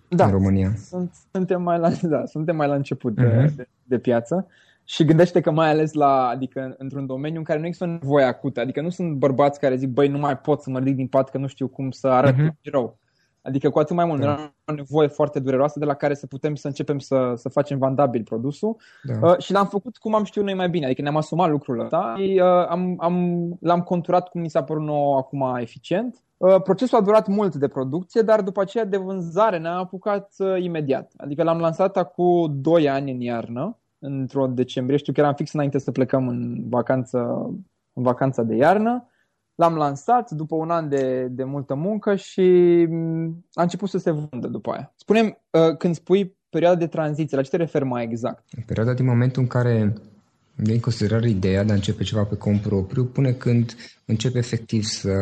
da, 0.08 0.24
în 0.24 0.30
România. 0.30 0.74
Sunt, 0.76 1.14
suntem, 1.32 1.62
mai 1.62 1.78
la, 1.78 1.90
da, 2.02 2.24
suntem 2.24 2.56
mai 2.56 2.68
la 2.68 2.74
început 2.74 3.12
uh-huh. 3.12 3.30
de, 3.30 3.42
mhm. 3.44 3.56
de, 3.56 3.68
de 3.84 3.98
piață 3.98 4.46
și 4.84 5.04
gândește 5.04 5.40
că 5.40 5.50
mai 5.50 5.68
ales 5.68 5.92
la, 5.92 6.26
adică 6.26 6.74
într-un 6.78 7.06
domeniu 7.06 7.38
în 7.38 7.44
care 7.44 7.58
nu 7.58 7.66
există 7.66 7.86
nevoie 7.86 8.24
acută, 8.24 8.60
adică 8.60 8.80
nu 8.80 8.88
sunt 8.88 9.12
bărbați 9.16 9.60
care 9.60 9.76
zic, 9.76 9.88
băi, 9.88 10.08
nu 10.08 10.18
mai 10.18 10.36
pot 10.38 10.62
să 10.62 10.70
mă 10.70 10.78
ridic 10.78 10.96
din 10.96 11.06
pat 11.06 11.30
că 11.30 11.38
nu 11.38 11.46
știu 11.46 11.68
cum 11.68 11.90
să 11.90 12.08
arăt 12.08 12.34
uh-huh. 12.34 12.70
rău. 12.70 12.98
Adică 13.42 13.70
cu 13.70 13.78
atât 13.78 13.96
mai 13.96 14.04
mult, 14.04 14.20
da. 14.20 14.26
era 14.26 14.54
o 14.66 14.72
nevoie 14.72 15.08
foarte 15.08 15.40
dureroasă 15.40 15.78
de 15.78 15.84
la 15.84 15.94
care 15.94 16.14
să 16.14 16.26
putem 16.26 16.54
să 16.54 16.66
începem 16.66 16.98
să, 16.98 17.32
să 17.36 17.48
facem 17.48 17.78
vandabil 17.78 18.22
produsul 18.22 18.76
da. 19.02 19.28
uh, 19.28 19.38
și 19.38 19.52
l-am 19.52 19.66
făcut 19.66 19.96
cum 19.96 20.14
am 20.14 20.24
știut 20.24 20.44
noi 20.44 20.54
mai 20.54 20.68
bine, 20.68 20.84
adică 20.84 21.02
ne-am 21.02 21.16
asumat 21.16 21.50
lucrul 21.50 21.80
ăsta 21.80 22.14
și 22.16 22.40
uh, 22.42 22.66
am, 22.68 22.94
am, 22.98 23.46
l-am 23.60 23.80
conturat 23.80 24.28
cum 24.28 24.40
ni 24.40 24.50
s-a 24.50 24.62
părut 24.62 24.82
nou 24.82 25.16
acum 25.16 25.56
eficient. 25.60 26.22
Uh, 26.36 26.62
procesul 26.62 26.98
a 26.98 27.02
durat 27.02 27.26
mult 27.26 27.54
de 27.54 27.68
producție, 27.68 28.22
dar 28.22 28.40
după 28.40 28.60
aceea 28.60 28.84
de 28.84 28.96
vânzare 28.96 29.58
ne-am 29.58 29.78
apucat 29.78 30.32
uh, 30.38 30.62
imediat. 30.62 31.12
Adică 31.16 31.42
l-am 31.42 31.58
lansat 31.58 31.96
acum 31.96 32.60
2 32.60 32.88
ani 32.88 33.10
în 33.10 33.20
iarnă, 33.20 33.78
într-o 33.98 34.46
decembrie, 34.46 34.96
știu 34.96 35.12
că 35.12 35.20
eram 35.20 35.34
fix 35.34 35.52
înainte 35.52 35.78
să 35.78 35.90
plecăm 35.90 36.28
în 36.28 36.68
vacanță, 36.68 37.18
în 37.92 38.02
vacanța 38.02 38.42
de 38.42 38.54
iarnă 38.54 39.06
L-am 39.54 39.74
lansat 39.74 40.30
după 40.30 40.54
un 40.54 40.70
an 40.70 40.88
de, 40.88 41.26
de 41.30 41.44
multă 41.44 41.74
muncă 41.74 42.14
și 42.14 42.40
mm, 42.88 43.44
a 43.54 43.62
început 43.62 43.88
să 43.88 43.98
se 43.98 44.10
vândă 44.10 44.48
după 44.48 44.70
aia. 44.70 44.92
Spunem, 44.96 45.38
uh, 45.50 45.76
când 45.76 45.94
spui 45.94 46.36
perioada 46.48 46.78
de 46.78 46.86
tranziție, 46.86 47.36
la 47.36 47.42
ce 47.42 47.50
te 47.50 47.56
referi 47.56 47.84
mai 47.84 48.04
exact? 48.04 48.44
Perioada 48.66 48.92
din 48.92 49.06
momentul 49.06 49.42
în 49.42 49.48
care 49.48 49.92
iei 50.66 50.74
în 50.74 50.80
considerare 50.80 51.28
ideea 51.28 51.64
de 51.64 51.72
a 51.72 51.74
începe 51.74 52.02
ceva 52.02 52.24
pe 52.24 52.36
cont 52.36 52.60
propriu 52.60 53.04
până 53.04 53.32
când 53.32 53.74
începe 54.04 54.38
efectiv 54.38 54.82
să, 54.82 55.12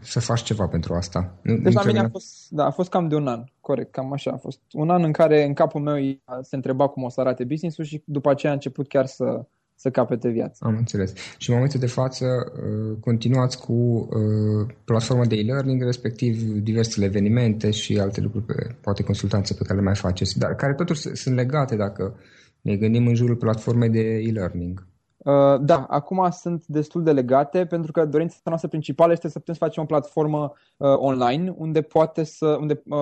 să 0.00 0.20
faci 0.20 0.42
ceva 0.42 0.66
pentru 0.66 0.94
asta. 0.94 1.34
Deci 1.42 1.72
la 1.72 1.82
mine 1.84 1.98
a 1.98 2.08
fost, 2.08 2.50
da, 2.50 2.64
a 2.64 2.70
fost 2.70 2.90
cam 2.90 3.08
de 3.08 3.14
un 3.14 3.26
an, 3.26 3.44
corect, 3.60 3.92
cam 3.92 4.12
așa 4.12 4.30
a 4.30 4.36
fost. 4.36 4.60
Un 4.72 4.90
an 4.90 5.04
în 5.04 5.12
care 5.12 5.44
în 5.44 5.54
capul 5.54 5.80
meu 5.80 6.18
se 6.42 6.56
întreba 6.56 6.88
cum 6.88 7.02
o 7.02 7.08
să 7.08 7.20
arate 7.20 7.44
business-ul 7.44 7.84
și 7.84 8.02
după 8.04 8.30
aceea 8.30 8.52
a 8.52 8.54
început 8.54 8.88
chiar 8.88 9.06
să, 9.06 9.46
să 9.78 9.90
capete 9.90 10.28
viața. 10.28 10.66
Am 10.66 10.76
înțeles. 10.76 11.12
Și 11.38 11.48
în 11.48 11.54
momentul 11.54 11.80
de 11.80 11.86
față 11.86 12.26
uh, 12.26 12.96
continuați 13.00 13.60
cu 13.60 13.72
uh, 13.72 14.74
platforma 14.84 15.26
de 15.26 15.36
e-learning, 15.36 15.82
respectiv 15.82 16.42
diversele 16.42 17.06
evenimente 17.06 17.70
și 17.70 17.98
alte 17.98 18.20
lucruri, 18.20 18.44
pe, 18.44 18.76
poate 18.80 19.02
consultanțe 19.02 19.54
pe 19.54 19.62
care 19.62 19.78
le 19.78 19.84
mai 19.84 19.94
faceți, 19.94 20.38
dar 20.38 20.54
care 20.54 20.74
totuși 20.74 21.00
sunt 21.00 21.34
legate 21.34 21.76
dacă 21.76 22.14
ne 22.60 22.76
gândim 22.76 23.06
în 23.06 23.14
jurul 23.14 23.36
platformei 23.36 23.88
de 23.88 24.00
e-learning. 24.00 24.86
Uh, 25.16 25.60
da, 25.60 25.86
acum 25.88 26.30
sunt 26.30 26.66
destul 26.66 27.02
de 27.02 27.12
legate 27.12 27.66
pentru 27.66 27.92
că 27.92 28.04
dorința 28.04 28.36
noastră 28.44 28.68
principală 28.68 29.12
este 29.12 29.28
să 29.28 29.38
putem 29.38 29.54
să 29.54 29.64
facem 29.64 29.82
o 29.82 29.86
platformă 29.86 30.52
uh, 30.76 30.96
online 30.96 31.54
unde 31.56 31.82
poate 31.82 32.24
să 32.24 32.46
unde 32.60 32.82
uh, 32.84 32.98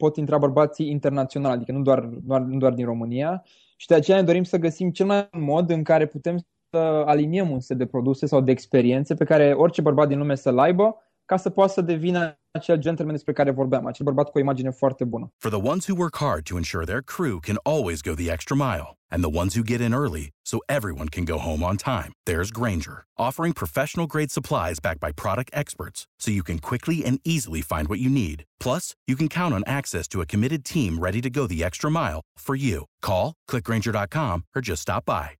pot 0.00 0.16
intra 0.16 0.38
bărbații 0.38 0.90
internaționali, 0.90 1.54
adică 1.54 1.72
nu 1.72 1.82
doar, 1.82 2.00
doar, 2.00 2.40
nu 2.40 2.58
doar 2.58 2.72
din 2.72 2.84
România. 2.84 3.42
Și 3.76 3.86
de 3.86 3.94
aceea 3.94 4.16
ne 4.16 4.22
dorim 4.22 4.42
să 4.42 4.58
găsim 4.58 4.90
cel 4.90 5.06
mai 5.06 5.28
bun 5.32 5.42
mod 5.42 5.70
în 5.70 5.82
care 5.82 6.06
putem 6.06 6.38
să 6.70 6.78
aliniem 7.06 7.50
un 7.50 7.60
set 7.60 7.78
de 7.78 7.86
produse 7.86 8.26
sau 8.26 8.40
de 8.40 8.50
experiențe 8.50 9.14
pe 9.14 9.24
care 9.24 9.52
orice 9.52 9.80
bărbat 9.80 10.08
din 10.08 10.18
lume 10.18 10.34
să-l 10.34 10.58
aibă 10.58 10.96
ca 11.30 11.36
să 11.36 11.50
poată 11.50 11.72
să 11.72 11.80
devină 11.80 12.38
acel 12.50 12.76
gentleman 12.76 13.12
despre 13.14 13.32
care 13.32 13.50
vorbeam, 13.50 13.86
acel 13.86 14.04
bărbat 14.04 14.30
cu 14.30 14.38
o 14.38 14.40
imagine 14.40 14.70
foarte 14.70 15.04
bună. 15.04 15.32
For 15.36 15.50
the 15.50 15.68
ones 15.72 15.86
who 15.86 16.00
work 16.02 16.16
hard 16.16 16.42
to 16.44 16.56
ensure 16.56 16.84
their 16.84 17.02
crew 17.14 17.38
can 17.38 17.58
always 17.62 18.00
go 18.02 18.14
the 18.14 18.30
extra 18.30 18.56
mile, 18.56 18.88
and 19.12 19.22
the 19.22 19.38
ones 19.40 19.54
who 19.54 19.70
get 19.72 19.80
in 19.80 19.92
early 19.92 20.26
so 20.50 20.56
everyone 20.76 21.08
can 21.16 21.24
go 21.24 21.38
home 21.48 21.62
on 21.68 21.76
time, 21.76 22.10
there's 22.28 22.50
Granger, 22.58 22.98
offering 23.26 23.52
professional 23.62 24.06
grade 24.12 24.32
supplies 24.36 24.78
backed 24.86 25.02
by 25.06 25.12
product 25.24 25.50
experts 25.62 26.00
so 26.22 26.36
you 26.38 26.44
can 26.50 26.58
quickly 26.58 26.98
and 27.06 27.16
easily 27.34 27.62
find 27.72 27.86
what 27.88 28.02
you 28.04 28.10
need. 28.22 28.38
Plus, 28.64 28.84
you 29.08 29.16
can 29.20 29.28
count 29.28 29.54
on 29.54 29.62
access 29.78 30.06
to 30.08 30.20
a 30.20 30.30
committed 30.32 30.62
team 30.64 30.92
ready 31.06 31.20
to 31.20 31.30
go 31.38 31.46
the 31.46 31.62
extra 31.68 31.90
mile 31.90 32.20
for 32.46 32.56
you. 32.56 32.78
Call, 33.08 33.26
clickgranger.com, 33.50 34.36
or 34.54 34.60
just 34.70 34.82
stop 34.82 35.04
by. 35.04 35.39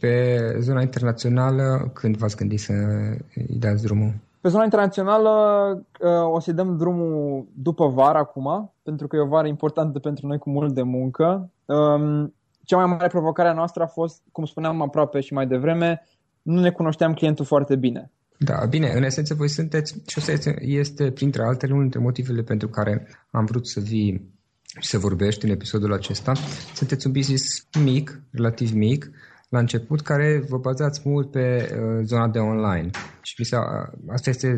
Pe 0.00 0.38
zona 0.58 0.80
internațională, 0.80 1.90
când 1.94 2.16
v-ați 2.16 2.36
gândit 2.36 2.60
să 2.60 2.72
îi 3.34 3.58
dați 3.58 3.82
drumul? 3.82 4.14
Pe 4.40 4.48
zona 4.48 4.64
internațională 4.64 5.30
uh, 6.00 6.34
o 6.34 6.40
să-i 6.40 6.54
dăm 6.54 6.76
drumul 6.76 7.46
după 7.54 7.88
vară 7.88 8.18
acum, 8.18 8.72
pentru 8.82 9.06
că 9.06 9.16
e 9.16 9.20
o 9.20 9.26
vară 9.26 9.46
importantă 9.46 9.98
pentru 9.98 10.26
noi 10.26 10.38
cu 10.38 10.50
mult 10.50 10.74
de 10.74 10.82
muncă. 10.82 11.50
Um, 11.64 12.34
cea 12.64 12.76
mai 12.76 12.86
mare 12.86 13.08
provocare 13.08 13.48
a 13.48 13.52
noastră 13.52 13.82
a 13.82 13.86
fost, 13.86 14.22
cum 14.32 14.44
spuneam 14.44 14.82
aproape 14.82 15.20
și 15.20 15.32
mai 15.32 15.46
devreme, 15.46 16.06
nu 16.42 16.60
ne 16.60 16.70
cunoșteam 16.70 17.14
clientul 17.14 17.44
foarte 17.44 17.76
bine. 17.76 18.10
Da, 18.38 18.66
bine, 18.68 18.92
în 18.94 19.02
esență 19.02 19.34
voi 19.34 19.48
sunteți, 19.48 20.02
și 20.06 20.18
asta 20.18 20.32
este, 20.32 20.56
este 20.60 21.10
printre 21.10 21.42
altele 21.42 21.72
unul 21.72 21.82
dintre 21.82 22.00
motivele 22.00 22.42
pentru 22.42 22.68
care 22.68 23.06
am 23.30 23.44
vrut 23.44 23.66
să 23.66 23.80
vii 23.80 24.38
și 24.80 24.88
să 24.88 24.98
vorbești 24.98 25.44
în 25.44 25.50
episodul 25.50 25.92
acesta. 25.92 26.32
Sunteți 26.74 27.06
un 27.06 27.12
business 27.12 27.66
mic, 27.84 28.22
relativ 28.30 28.72
mic, 28.72 29.10
la 29.50 29.58
început, 29.58 30.00
care 30.00 30.44
vă 30.48 30.58
bazați 30.58 31.00
mult 31.04 31.30
pe 31.30 31.70
uh, 31.72 32.04
zona 32.04 32.28
de 32.28 32.38
online. 32.38 32.90
Și 33.22 33.34
mi 33.38 33.44
s-a, 33.44 33.90
asta 34.08 34.30
este, 34.30 34.56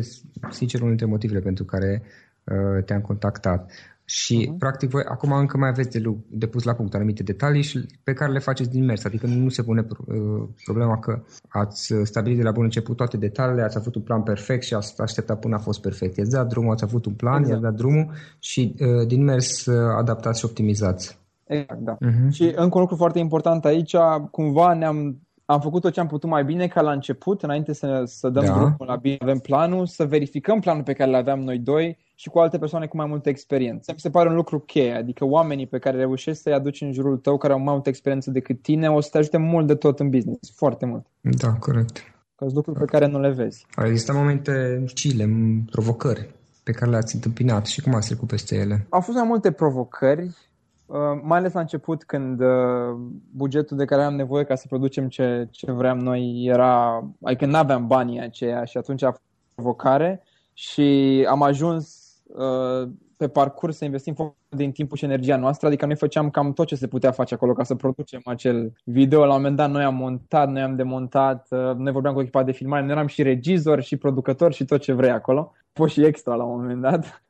sincer, 0.49 0.79
unul 0.79 0.95
dintre 0.95 1.11
motivele 1.11 1.39
pentru 1.39 1.63
care 1.63 2.01
uh, 2.43 2.83
te-am 2.85 3.01
contactat. 3.01 3.71
Și, 4.05 4.49
uh-huh. 4.49 4.57
practic, 4.57 4.89
voi 4.89 5.03
acum 5.03 5.31
încă 5.31 5.57
mai 5.57 5.69
aveți 5.69 5.89
de, 5.89 5.99
lu- 5.99 6.25
de 6.29 6.47
pus 6.47 6.63
la 6.63 6.73
punct 6.73 6.93
anumite 6.93 7.23
detalii 7.23 7.61
și 7.61 7.85
pe 8.03 8.13
care 8.13 8.31
le 8.31 8.39
faceți 8.39 8.69
din 8.69 8.85
mers. 8.85 9.03
Adică 9.03 9.27
nu 9.27 9.49
se 9.49 9.63
pune 9.63 9.85
uh, 9.89 10.47
problema 10.63 10.99
că 10.99 11.23
ați 11.47 11.93
stabilit 12.03 12.37
de 12.37 12.43
la 12.43 12.51
bun 12.51 12.63
început 12.63 12.95
toate 12.95 13.17
detaliile, 13.17 13.61
ați 13.61 13.77
avut 13.77 13.95
un 13.95 14.01
plan 14.01 14.21
perfect 14.21 14.63
și 14.63 14.73
ați 14.73 15.01
așteptat 15.01 15.39
până 15.39 15.55
a 15.55 15.59
fost 15.59 15.81
perfect. 15.81 16.17
I-ați 16.17 16.31
dat 16.31 16.47
drumul, 16.47 16.71
ați 16.71 16.83
avut 16.83 17.05
un 17.05 17.13
plan, 17.13 17.39
exact. 17.39 17.49
i-ați 17.49 17.63
dat 17.63 17.73
drumul 17.73 18.11
și 18.39 18.75
uh, 18.79 19.07
din 19.07 19.23
mers 19.23 19.65
uh, 19.65 19.95
adaptați 19.97 20.39
și 20.39 20.45
optimizați. 20.45 21.21
Exact, 21.47 21.79
da. 21.79 21.97
Uh-huh. 21.97 22.31
Și 22.31 22.43
încă 22.43 22.75
un 22.75 22.81
lucru 22.81 22.95
foarte 22.95 23.19
important 23.19 23.65
aici, 23.65 23.95
cumva 24.31 24.73
ne-am 24.73 25.17
am 25.45 25.59
făcut 25.59 25.81
tot 25.81 25.93
ce 25.93 25.99
am 25.99 26.07
putut 26.07 26.29
mai 26.29 26.43
bine 26.43 26.67
ca 26.67 26.81
la 26.81 26.91
început, 26.91 27.43
înainte 27.43 27.73
să, 27.73 28.03
să 28.05 28.29
dăm 28.29 28.45
da. 28.45 28.51
drumul 28.51 28.75
la 28.85 28.95
bine, 28.95 29.17
avem 29.19 29.39
planul, 29.39 29.85
să 29.85 30.05
verificăm 30.05 30.59
planul 30.59 30.83
pe 30.83 30.93
care 30.93 31.09
îl 31.09 31.15
aveam 31.15 31.39
noi 31.39 31.59
doi 31.59 31.97
și 32.15 32.29
cu 32.29 32.39
alte 32.39 32.57
persoane 32.57 32.85
cu 32.85 32.97
mai 32.97 33.05
multă 33.05 33.29
experiență. 33.29 33.91
Mi 33.91 33.99
se 33.99 34.09
pare 34.09 34.29
un 34.29 34.35
lucru 34.35 34.59
cheie, 34.59 34.93
adică 34.93 35.25
oamenii 35.25 35.67
pe 35.67 35.79
care 35.79 35.97
reușești 35.97 36.41
să-i 36.41 36.53
aduci 36.53 36.81
în 36.81 36.93
jurul 36.93 37.17
tău, 37.17 37.37
care 37.37 37.53
au 37.53 37.59
mai 37.59 37.73
multă 37.73 37.89
experiență 37.89 38.31
decât 38.31 38.61
tine, 38.61 38.87
o 38.87 39.01
să 39.01 39.09
te 39.11 39.17
ajute 39.17 39.37
mult 39.37 39.67
de 39.67 39.75
tot 39.75 39.99
în 39.99 40.09
business, 40.09 40.51
foarte 40.55 40.85
mult. 40.85 41.05
Da, 41.21 41.53
corect. 41.53 41.97
Că 42.35 42.43
sunt 42.43 42.53
lucruri 42.53 42.79
pe 42.79 42.85
care 42.85 43.07
nu 43.07 43.19
le 43.19 43.31
vezi. 43.31 43.65
Au 43.75 43.85
existat 43.85 44.15
momente 44.15 44.77
dificile, 44.81 45.29
provocări 45.71 46.29
pe 46.63 46.71
care 46.71 46.91
le-ați 46.91 47.15
întâmpinat 47.15 47.65
și 47.65 47.81
cum 47.81 47.95
ați 47.95 48.07
trecut 48.07 48.27
peste 48.27 48.55
ele? 48.55 48.85
Au 48.89 49.01
fost 49.01 49.17
mai 49.17 49.27
multe 49.27 49.51
provocări, 49.51 50.21
Uh, 50.23 50.52
mai 51.21 51.37
ales 51.37 51.53
la 51.53 51.59
început 51.59 52.03
când 52.03 52.41
uh, 52.41 52.97
bugetul 53.31 53.77
de 53.77 53.85
care 53.85 54.03
am 54.03 54.15
nevoie 54.15 54.43
ca 54.43 54.55
să 54.55 54.67
producem 54.67 55.07
ce, 55.07 55.47
ce 55.51 55.71
vreau 55.71 55.95
noi 55.95 56.43
era, 56.45 57.03
adică 57.21 57.45
nu 57.45 57.57
aveam 57.57 57.87
banii 57.87 58.21
aceia 58.21 58.63
și 58.63 58.77
atunci 58.77 59.03
a 59.03 59.09
fost 59.09 59.21
provocare 59.55 60.23
și 60.53 61.25
am 61.29 61.41
ajuns 61.41 62.13
uh, 62.23 62.89
pe 63.17 63.27
parcurs 63.27 63.77
să 63.77 63.85
investim 63.85 64.35
din 64.49 64.71
timpul 64.71 64.97
și 64.97 65.03
energia 65.03 65.37
noastră, 65.37 65.67
adică 65.67 65.85
noi 65.85 65.95
făceam 65.95 66.29
cam 66.29 66.53
tot 66.53 66.67
ce 66.67 66.75
se 66.75 66.87
putea 66.87 67.11
face 67.11 67.33
acolo 67.33 67.53
ca 67.53 67.63
să 67.63 67.75
producem 67.75 68.21
acel 68.25 68.73
video. 68.83 69.19
La 69.19 69.33
un 69.33 69.35
moment 69.35 69.55
dat 69.55 69.69
noi 69.69 69.83
am 69.83 69.95
montat, 69.95 70.49
noi 70.49 70.61
am 70.61 70.75
demontat, 70.75 71.47
noi 71.77 71.91
vorbeam 71.91 72.13
cu 72.13 72.21
echipa 72.21 72.43
de 72.43 72.51
filmare, 72.51 72.83
noi 72.83 72.91
eram 72.91 73.07
și 73.07 73.23
regizor 73.23 73.81
și 73.81 73.97
producător 73.97 74.53
și 74.53 74.65
tot 74.65 74.81
ce 74.81 74.93
vrei 74.93 75.11
acolo. 75.11 75.51
Fost 75.73 75.93
și 75.93 76.05
extra 76.05 76.35
la 76.35 76.43
un 76.43 76.61
moment 76.61 76.81
dat. 76.81 77.23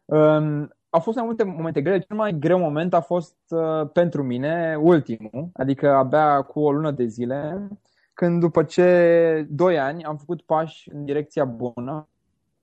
Um, 0.94 1.00
au 1.00 1.00
fost 1.00 1.18
mai 1.18 1.26
multe 1.26 1.44
momente 1.44 1.82
grele. 1.82 2.00
Cel 2.00 2.16
mai 2.16 2.40
greu 2.40 2.60
moment 2.60 2.94
a 2.94 3.02
fost 3.02 3.36
uh, 3.50 3.90
pentru 3.94 4.24
mine 4.24 4.78
ultimul, 4.82 5.50
adică 5.54 5.94
abia 5.94 6.42
cu 6.42 6.60
o 6.60 6.72
lună 6.72 6.92
de 6.92 7.06
zile, 7.06 7.68
când 8.14 8.40
după 8.40 8.64
ce 8.64 9.48
doi 9.50 9.80
ani 9.80 10.04
am 10.04 10.18
făcut 10.18 10.42
pași 10.42 10.90
în 10.94 11.06
direcția 11.06 11.46
bună, 11.46 12.08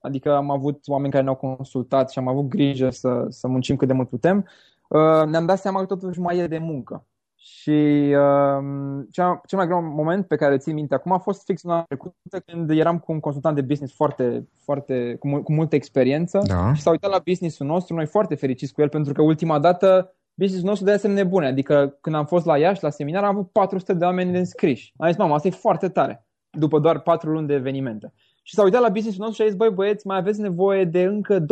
adică 0.00 0.34
am 0.34 0.50
avut 0.50 0.88
oameni 0.88 1.12
care 1.12 1.22
ne-au 1.22 1.36
consultat 1.36 2.10
și 2.10 2.18
am 2.18 2.28
avut 2.28 2.48
grijă 2.48 2.90
să, 2.90 3.26
să 3.28 3.48
muncim 3.48 3.76
cât 3.76 3.88
de 3.88 3.94
mult 3.94 4.08
putem, 4.08 4.46
uh, 4.88 5.26
ne-am 5.26 5.46
dat 5.46 5.58
seama 5.58 5.80
că 5.80 5.86
totuși 5.86 6.20
mai 6.20 6.38
e 6.38 6.46
de 6.46 6.58
muncă. 6.58 7.04
Și 7.42 7.70
uh, 8.08 9.04
cea, 9.10 9.40
cel 9.46 9.58
mai 9.58 9.66
greu 9.66 9.82
moment 9.82 10.26
pe 10.26 10.36
care 10.36 10.52
îl 10.52 10.58
țin 10.58 10.74
minte 10.74 10.94
acum 10.94 11.12
a 11.12 11.18
fost 11.18 11.44
fix 11.44 11.62
în 11.62 11.82
trecută 11.86 12.40
când 12.46 12.70
eram 12.70 12.98
cu 12.98 13.12
un 13.12 13.20
consultant 13.20 13.54
de 13.54 13.60
business 13.60 13.94
foarte, 13.94 14.48
foarte 14.64 15.16
cu, 15.18 15.42
cu 15.42 15.52
multă 15.52 15.74
experiență 15.74 16.42
da. 16.46 16.74
și 16.74 16.82
s-a 16.82 16.90
uitat 16.90 17.10
la 17.10 17.20
businessul 17.24 17.66
nostru, 17.66 17.94
noi 17.94 18.06
foarte 18.06 18.34
fericiți 18.34 18.72
cu 18.72 18.80
el 18.80 18.88
pentru 18.88 19.12
că 19.12 19.22
ultima 19.22 19.58
dată 19.58 20.14
businessul 20.34 20.68
nostru 20.68 20.86
de 20.86 20.92
asemenea 20.92 21.24
bune, 21.24 21.46
adică 21.46 21.98
când 22.00 22.16
am 22.16 22.26
fost 22.26 22.46
la 22.46 22.58
Iași 22.58 22.82
la 22.82 22.90
seminar 22.90 23.24
am 23.24 23.36
avut 23.36 23.50
400 23.50 23.94
de 23.94 24.04
oameni 24.04 24.38
înscriși. 24.38 24.92
Am 24.96 25.08
zis, 25.08 25.18
mamă, 25.18 25.34
asta 25.34 25.48
e 25.48 25.50
foarte 25.50 25.88
tare, 25.88 26.26
după 26.50 26.78
doar 26.78 27.00
4 27.00 27.30
luni 27.30 27.46
de 27.46 27.54
evenimente. 27.54 28.12
Și 28.42 28.54
s-a 28.54 28.62
uitat 28.62 28.80
la 28.80 28.88
businessul 28.88 29.24
nostru 29.24 29.42
și 29.42 29.42
a 29.42 29.50
zis, 29.50 29.58
băi 29.58 29.70
băieți, 29.70 30.06
mai 30.06 30.16
aveți 30.16 30.40
nevoie 30.40 30.84
de 30.84 31.02
încă 31.02 31.40
20.000 31.40 31.44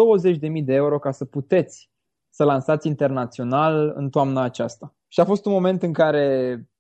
de 0.65 0.75
euro 0.75 0.99
ca 0.99 1.11
să 1.11 1.25
puteți 1.25 1.91
să 2.31 2.45
lansați 2.45 2.87
internațional 2.87 3.93
în 3.97 4.11
toamna 4.11 4.43
aceasta. 4.43 4.93
Și 5.09 5.21
a 5.21 5.25
fost 5.25 5.47
un 5.47 5.53
moment 5.53 5.83
în 5.83 5.93
care, 5.93 6.19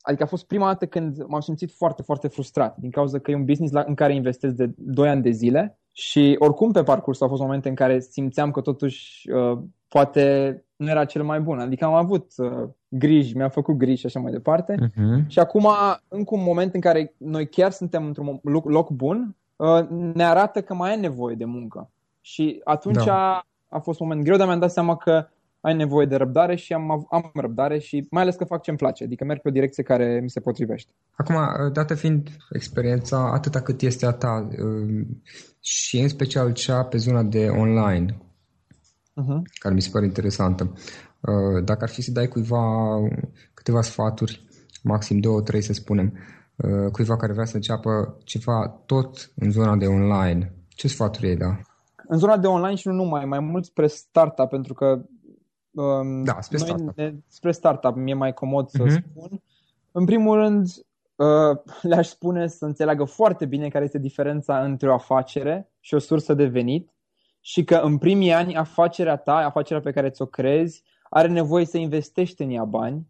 adică 0.01 0.23
a 0.23 0.27
fost 0.27 0.47
prima 0.47 0.67
dată 0.67 0.87
când 0.87 1.25
m-am 1.27 1.41
simțit 1.41 1.73
foarte, 1.73 2.03
foarte 2.03 2.29
frustrat 2.29 2.77
din 2.77 2.91
cauza 2.91 3.19
că 3.19 3.31
e 3.31 3.35
un 3.35 3.45
business 3.45 3.73
la, 3.73 3.85
în 3.87 3.95
care 3.95 4.15
investesc 4.15 4.55
de 4.55 4.71
2 4.77 5.09
ani 5.09 5.23
de 5.23 5.31
zile 5.31 5.79
și 5.93 6.37
oricum 6.39 6.73
pe 6.73 6.83
parcurs 6.83 7.21
au 7.21 7.29
fost 7.29 7.41
momente 7.41 7.69
în 7.69 7.75
care 7.75 8.01
simțeam 8.01 8.51
că 8.51 8.61
totuși 8.61 9.31
uh, 9.31 9.59
poate 9.89 10.65
nu 10.77 10.89
era 10.89 11.05
cel 11.05 11.23
mai 11.23 11.41
bun. 11.41 11.59
Adică 11.59 11.85
am 11.85 11.95
avut 11.95 12.33
uh, 12.37 12.69
griji, 12.89 13.37
mi-am 13.37 13.49
făcut 13.49 13.75
griji 13.75 14.01
și 14.01 14.07
așa 14.07 14.21
mai 14.21 14.33
departe. 14.33 14.75
Uh-huh. 14.75 15.27
Și 15.27 15.39
acum, 15.39 15.69
încă 16.09 16.35
un 16.35 16.43
moment 16.43 16.75
în 16.75 16.81
care 16.81 17.15
noi 17.17 17.49
chiar 17.49 17.71
suntem 17.71 18.07
într-un 18.07 18.39
loc, 18.43 18.69
loc 18.69 18.91
bun, 18.91 19.37
uh, 19.57 19.87
ne 19.89 20.25
arată 20.25 20.63
că 20.63 20.75
mai 20.75 20.93
e 20.93 20.97
nevoie 20.97 21.35
de 21.35 21.45
muncă. 21.45 21.91
Și 22.21 22.61
atunci 22.65 23.05
da. 23.05 23.43
a 23.69 23.79
fost 23.79 24.01
un 24.01 24.07
moment 24.07 24.25
greu, 24.25 24.37
dar 24.37 24.47
mi-am 24.47 24.59
dat 24.59 24.73
seama 24.73 24.97
că 24.97 25.27
ai 25.61 25.75
nevoie 25.75 26.07
de 26.07 26.17
răbdare 26.17 26.57
și 26.57 26.73
am, 26.73 27.07
am 27.11 27.31
răbdare 27.35 27.79
și 27.79 28.07
mai 28.11 28.23
ales 28.23 28.35
că 28.35 28.45
fac 28.45 28.63
ce-mi 28.63 28.77
place, 28.77 29.05
adică 29.05 29.25
merg 29.25 29.41
pe 29.41 29.49
o 29.49 29.53
direcție 29.53 29.83
care 29.83 30.21
mi 30.23 30.31
se 30.31 30.41
potrivește. 30.41 30.93
Acum, 31.17 31.35
dată 31.73 31.95
fiind 31.95 32.29
experiența 32.51 33.31
atâta 33.33 33.61
cât 33.61 33.81
este 33.81 34.07
a 34.07 34.13
ta 34.13 34.49
uh, 34.51 35.07
și 35.61 36.01
în 36.01 36.09
special 36.09 36.53
cea 36.53 36.85
pe 36.85 36.97
zona 36.97 37.23
de 37.23 37.49
online, 37.49 38.13
uh-huh. 38.13 39.41
care 39.59 39.75
mi 39.75 39.83
se 39.83 39.91
pare 39.93 40.05
interesantă, 40.05 40.73
uh, 41.21 41.65
dacă 41.65 41.85
ar 41.85 41.89
fi 41.89 42.03
să 42.03 42.11
dai 42.11 42.27
cuiva 42.29 42.63
câteva 43.55 43.83
sfaturi, 43.83 44.47
maxim 44.83 45.19
două, 45.19 45.41
trei 45.41 45.63
să 45.63 45.73
spunem, 45.73 46.13
uh, 46.57 46.91
cuiva 46.93 47.17
care 47.17 47.33
vrea 47.33 47.45
să 47.45 47.57
înceapă 47.57 48.19
ceva 48.25 48.83
tot 48.87 49.33
în 49.35 49.51
zona 49.51 49.77
de 49.77 49.87
online, 49.87 50.53
ce 50.69 50.89
sfaturi 50.89 51.29
ai 51.29 51.37
da? 51.37 51.61
În 52.11 52.19
zona 52.19 52.37
de 52.37 52.47
online 52.47 52.75
și 52.75 52.89
nu 52.89 52.95
numai, 52.95 53.25
mai 53.25 53.41
mult 53.41 53.65
spre 53.65 53.87
startup, 53.87 54.49
pentru 54.49 54.75
că 54.75 55.03
Um, 55.71 56.25
da, 56.25 56.41
spre 56.41 56.59
noi 56.59 56.67
startup. 56.67 56.97
Ne, 56.97 57.15
spre 57.29 57.53
startup, 57.53 57.97
mi-e 57.97 58.15
mai 58.15 58.35
comod 58.35 58.69
să 58.69 58.85
uh-huh. 58.85 59.03
spun. 59.11 59.43
În 59.93 60.05
primul 60.05 60.37
rând, 60.37 60.67
uh, 61.17 61.59
le-aș 61.91 62.09
spune 62.09 62.47
să 62.47 62.65
înțeleagă 62.65 63.05
foarte 63.05 63.47
bine 63.47 63.69
care 63.69 63.85
este 63.85 63.99
diferența 63.99 64.65
între 64.65 64.89
o 64.89 64.93
afacere 64.93 65.71
și 65.81 65.95
o 65.95 65.99
sursă 65.99 66.35
de 66.35 66.47
venit 66.47 66.93
și 67.41 67.65
că 67.65 67.75
în 67.77 67.99
primii 67.99 68.33
ani 68.33 68.57
afacerea 68.57 69.17
ta, 69.17 69.37
afacerea 69.37 69.83
pe 69.83 69.91
care 69.91 70.11
ți-o 70.11 70.27
crezi, 70.27 70.83
are 71.11 71.29
nevoie 71.29 71.65
să 71.65 71.79
investești 71.79 72.43
în 72.43 72.51
ea 72.51 72.65
bani, 72.65 73.07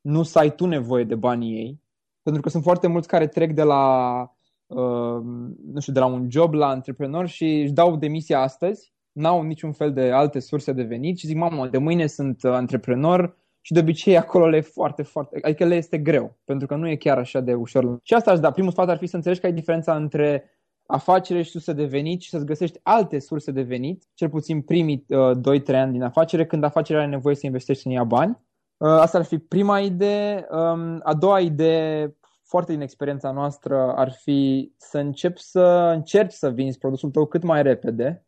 nu 0.00 0.22
să 0.22 0.38
ai 0.38 0.54
tu 0.54 0.66
nevoie 0.66 1.04
de 1.04 1.14
banii 1.14 1.56
ei. 1.56 1.80
Pentru 2.22 2.42
că 2.42 2.48
sunt 2.48 2.62
foarte 2.62 2.86
mulți 2.86 3.08
care 3.08 3.26
trec 3.26 3.52
de 3.52 3.62
la, 3.62 4.20
uh, 4.66 5.20
nu 5.64 5.80
știu, 5.80 5.92
de 5.92 5.98
la 5.98 6.06
un 6.06 6.30
job 6.30 6.52
la 6.52 6.68
antreprenor 6.68 7.26
și 7.26 7.60
își 7.60 7.72
dau 7.72 7.96
demisia 7.96 8.40
astăzi 8.40 8.92
n-au 9.12 9.42
niciun 9.42 9.72
fel 9.72 9.92
de 9.92 10.10
alte 10.10 10.38
surse 10.38 10.72
de 10.72 10.82
venit 10.82 11.18
și 11.18 11.26
zic, 11.26 11.36
mamă, 11.36 11.66
de 11.66 11.78
mâine 11.78 12.06
sunt 12.06 12.44
antreprenor 12.44 13.36
și 13.60 13.72
de 13.72 13.80
obicei 13.80 14.16
acolo 14.16 14.48
le 14.48 14.56
e 14.56 14.60
foarte, 14.60 15.02
foarte, 15.02 15.38
adică 15.42 15.64
le 15.64 15.74
este 15.74 15.98
greu, 15.98 16.38
pentru 16.44 16.66
că 16.66 16.74
nu 16.74 16.88
e 16.88 16.96
chiar 16.96 17.18
așa 17.18 17.40
de 17.40 17.54
ușor. 17.54 17.98
Și 18.02 18.14
asta 18.14 18.30
aș 18.30 18.38
da, 18.38 18.50
primul 18.50 18.72
sfat 18.72 18.88
ar 18.88 18.96
fi 18.96 19.06
să 19.06 19.16
înțelegi 19.16 19.40
că 19.40 19.46
ai 19.46 19.52
diferența 19.52 19.96
între 19.96 20.50
afacere 20.86 21.42
și 21.42 21.50
surse 21.50 21.72
de 21.72 21.84
venit 21.84 22.20
și 22.20 22.30
să-ți 22.30 22.44
găsești 22.44 22.80
alte 22.82 23.18
surse 23.18 23.50
de 23.50 23.62
venit, 23.62 24.04
cel 24.14 24.28
puțin 24.28 24.62
primii 24.62 25.04
uh, 25.08 25.60
2-3 25.60 25.74
ani 25.74 25.92
din 25.92 26.02
afacere, 26.02 26.46
când 26.46 26.64
afacerea 26.64 27.02
are 27.02 27.10
nevoie 27.10 27.34
să 27.34 27.46
investești 27.46 27.86
în 27.86 27.92
ea 27.92 28.04
bani. 28.04 28.38
Uh, 28.76 28.88
asta 28.88 29.18
ar 29.18 29.24
fi 29.24 29.38
prima 29.38 29.80
idee. 29.80 30.46
Um, 30.50 31.00
a 31.02 31.14
doua 31.14 31.40
idee, 31.40 32.16
foarte 32.44 32.72
din 32.72 32.80
experiența 32.80 33.30
noastră, 33.30 33.92
ar 33.96 34.12
fi 34.12 34.72
să 34.76 34.98
începi 34.98 35.40
să 35.40 35.92
încerci 35.94 36.32
să 36.32 36.50
vinzi 36.50 36.78
produsul 36.78 37.10
tău 37.10 37.26
cât 37.26 37.42
mai 37.42 37.62
repede. 37.62 38.26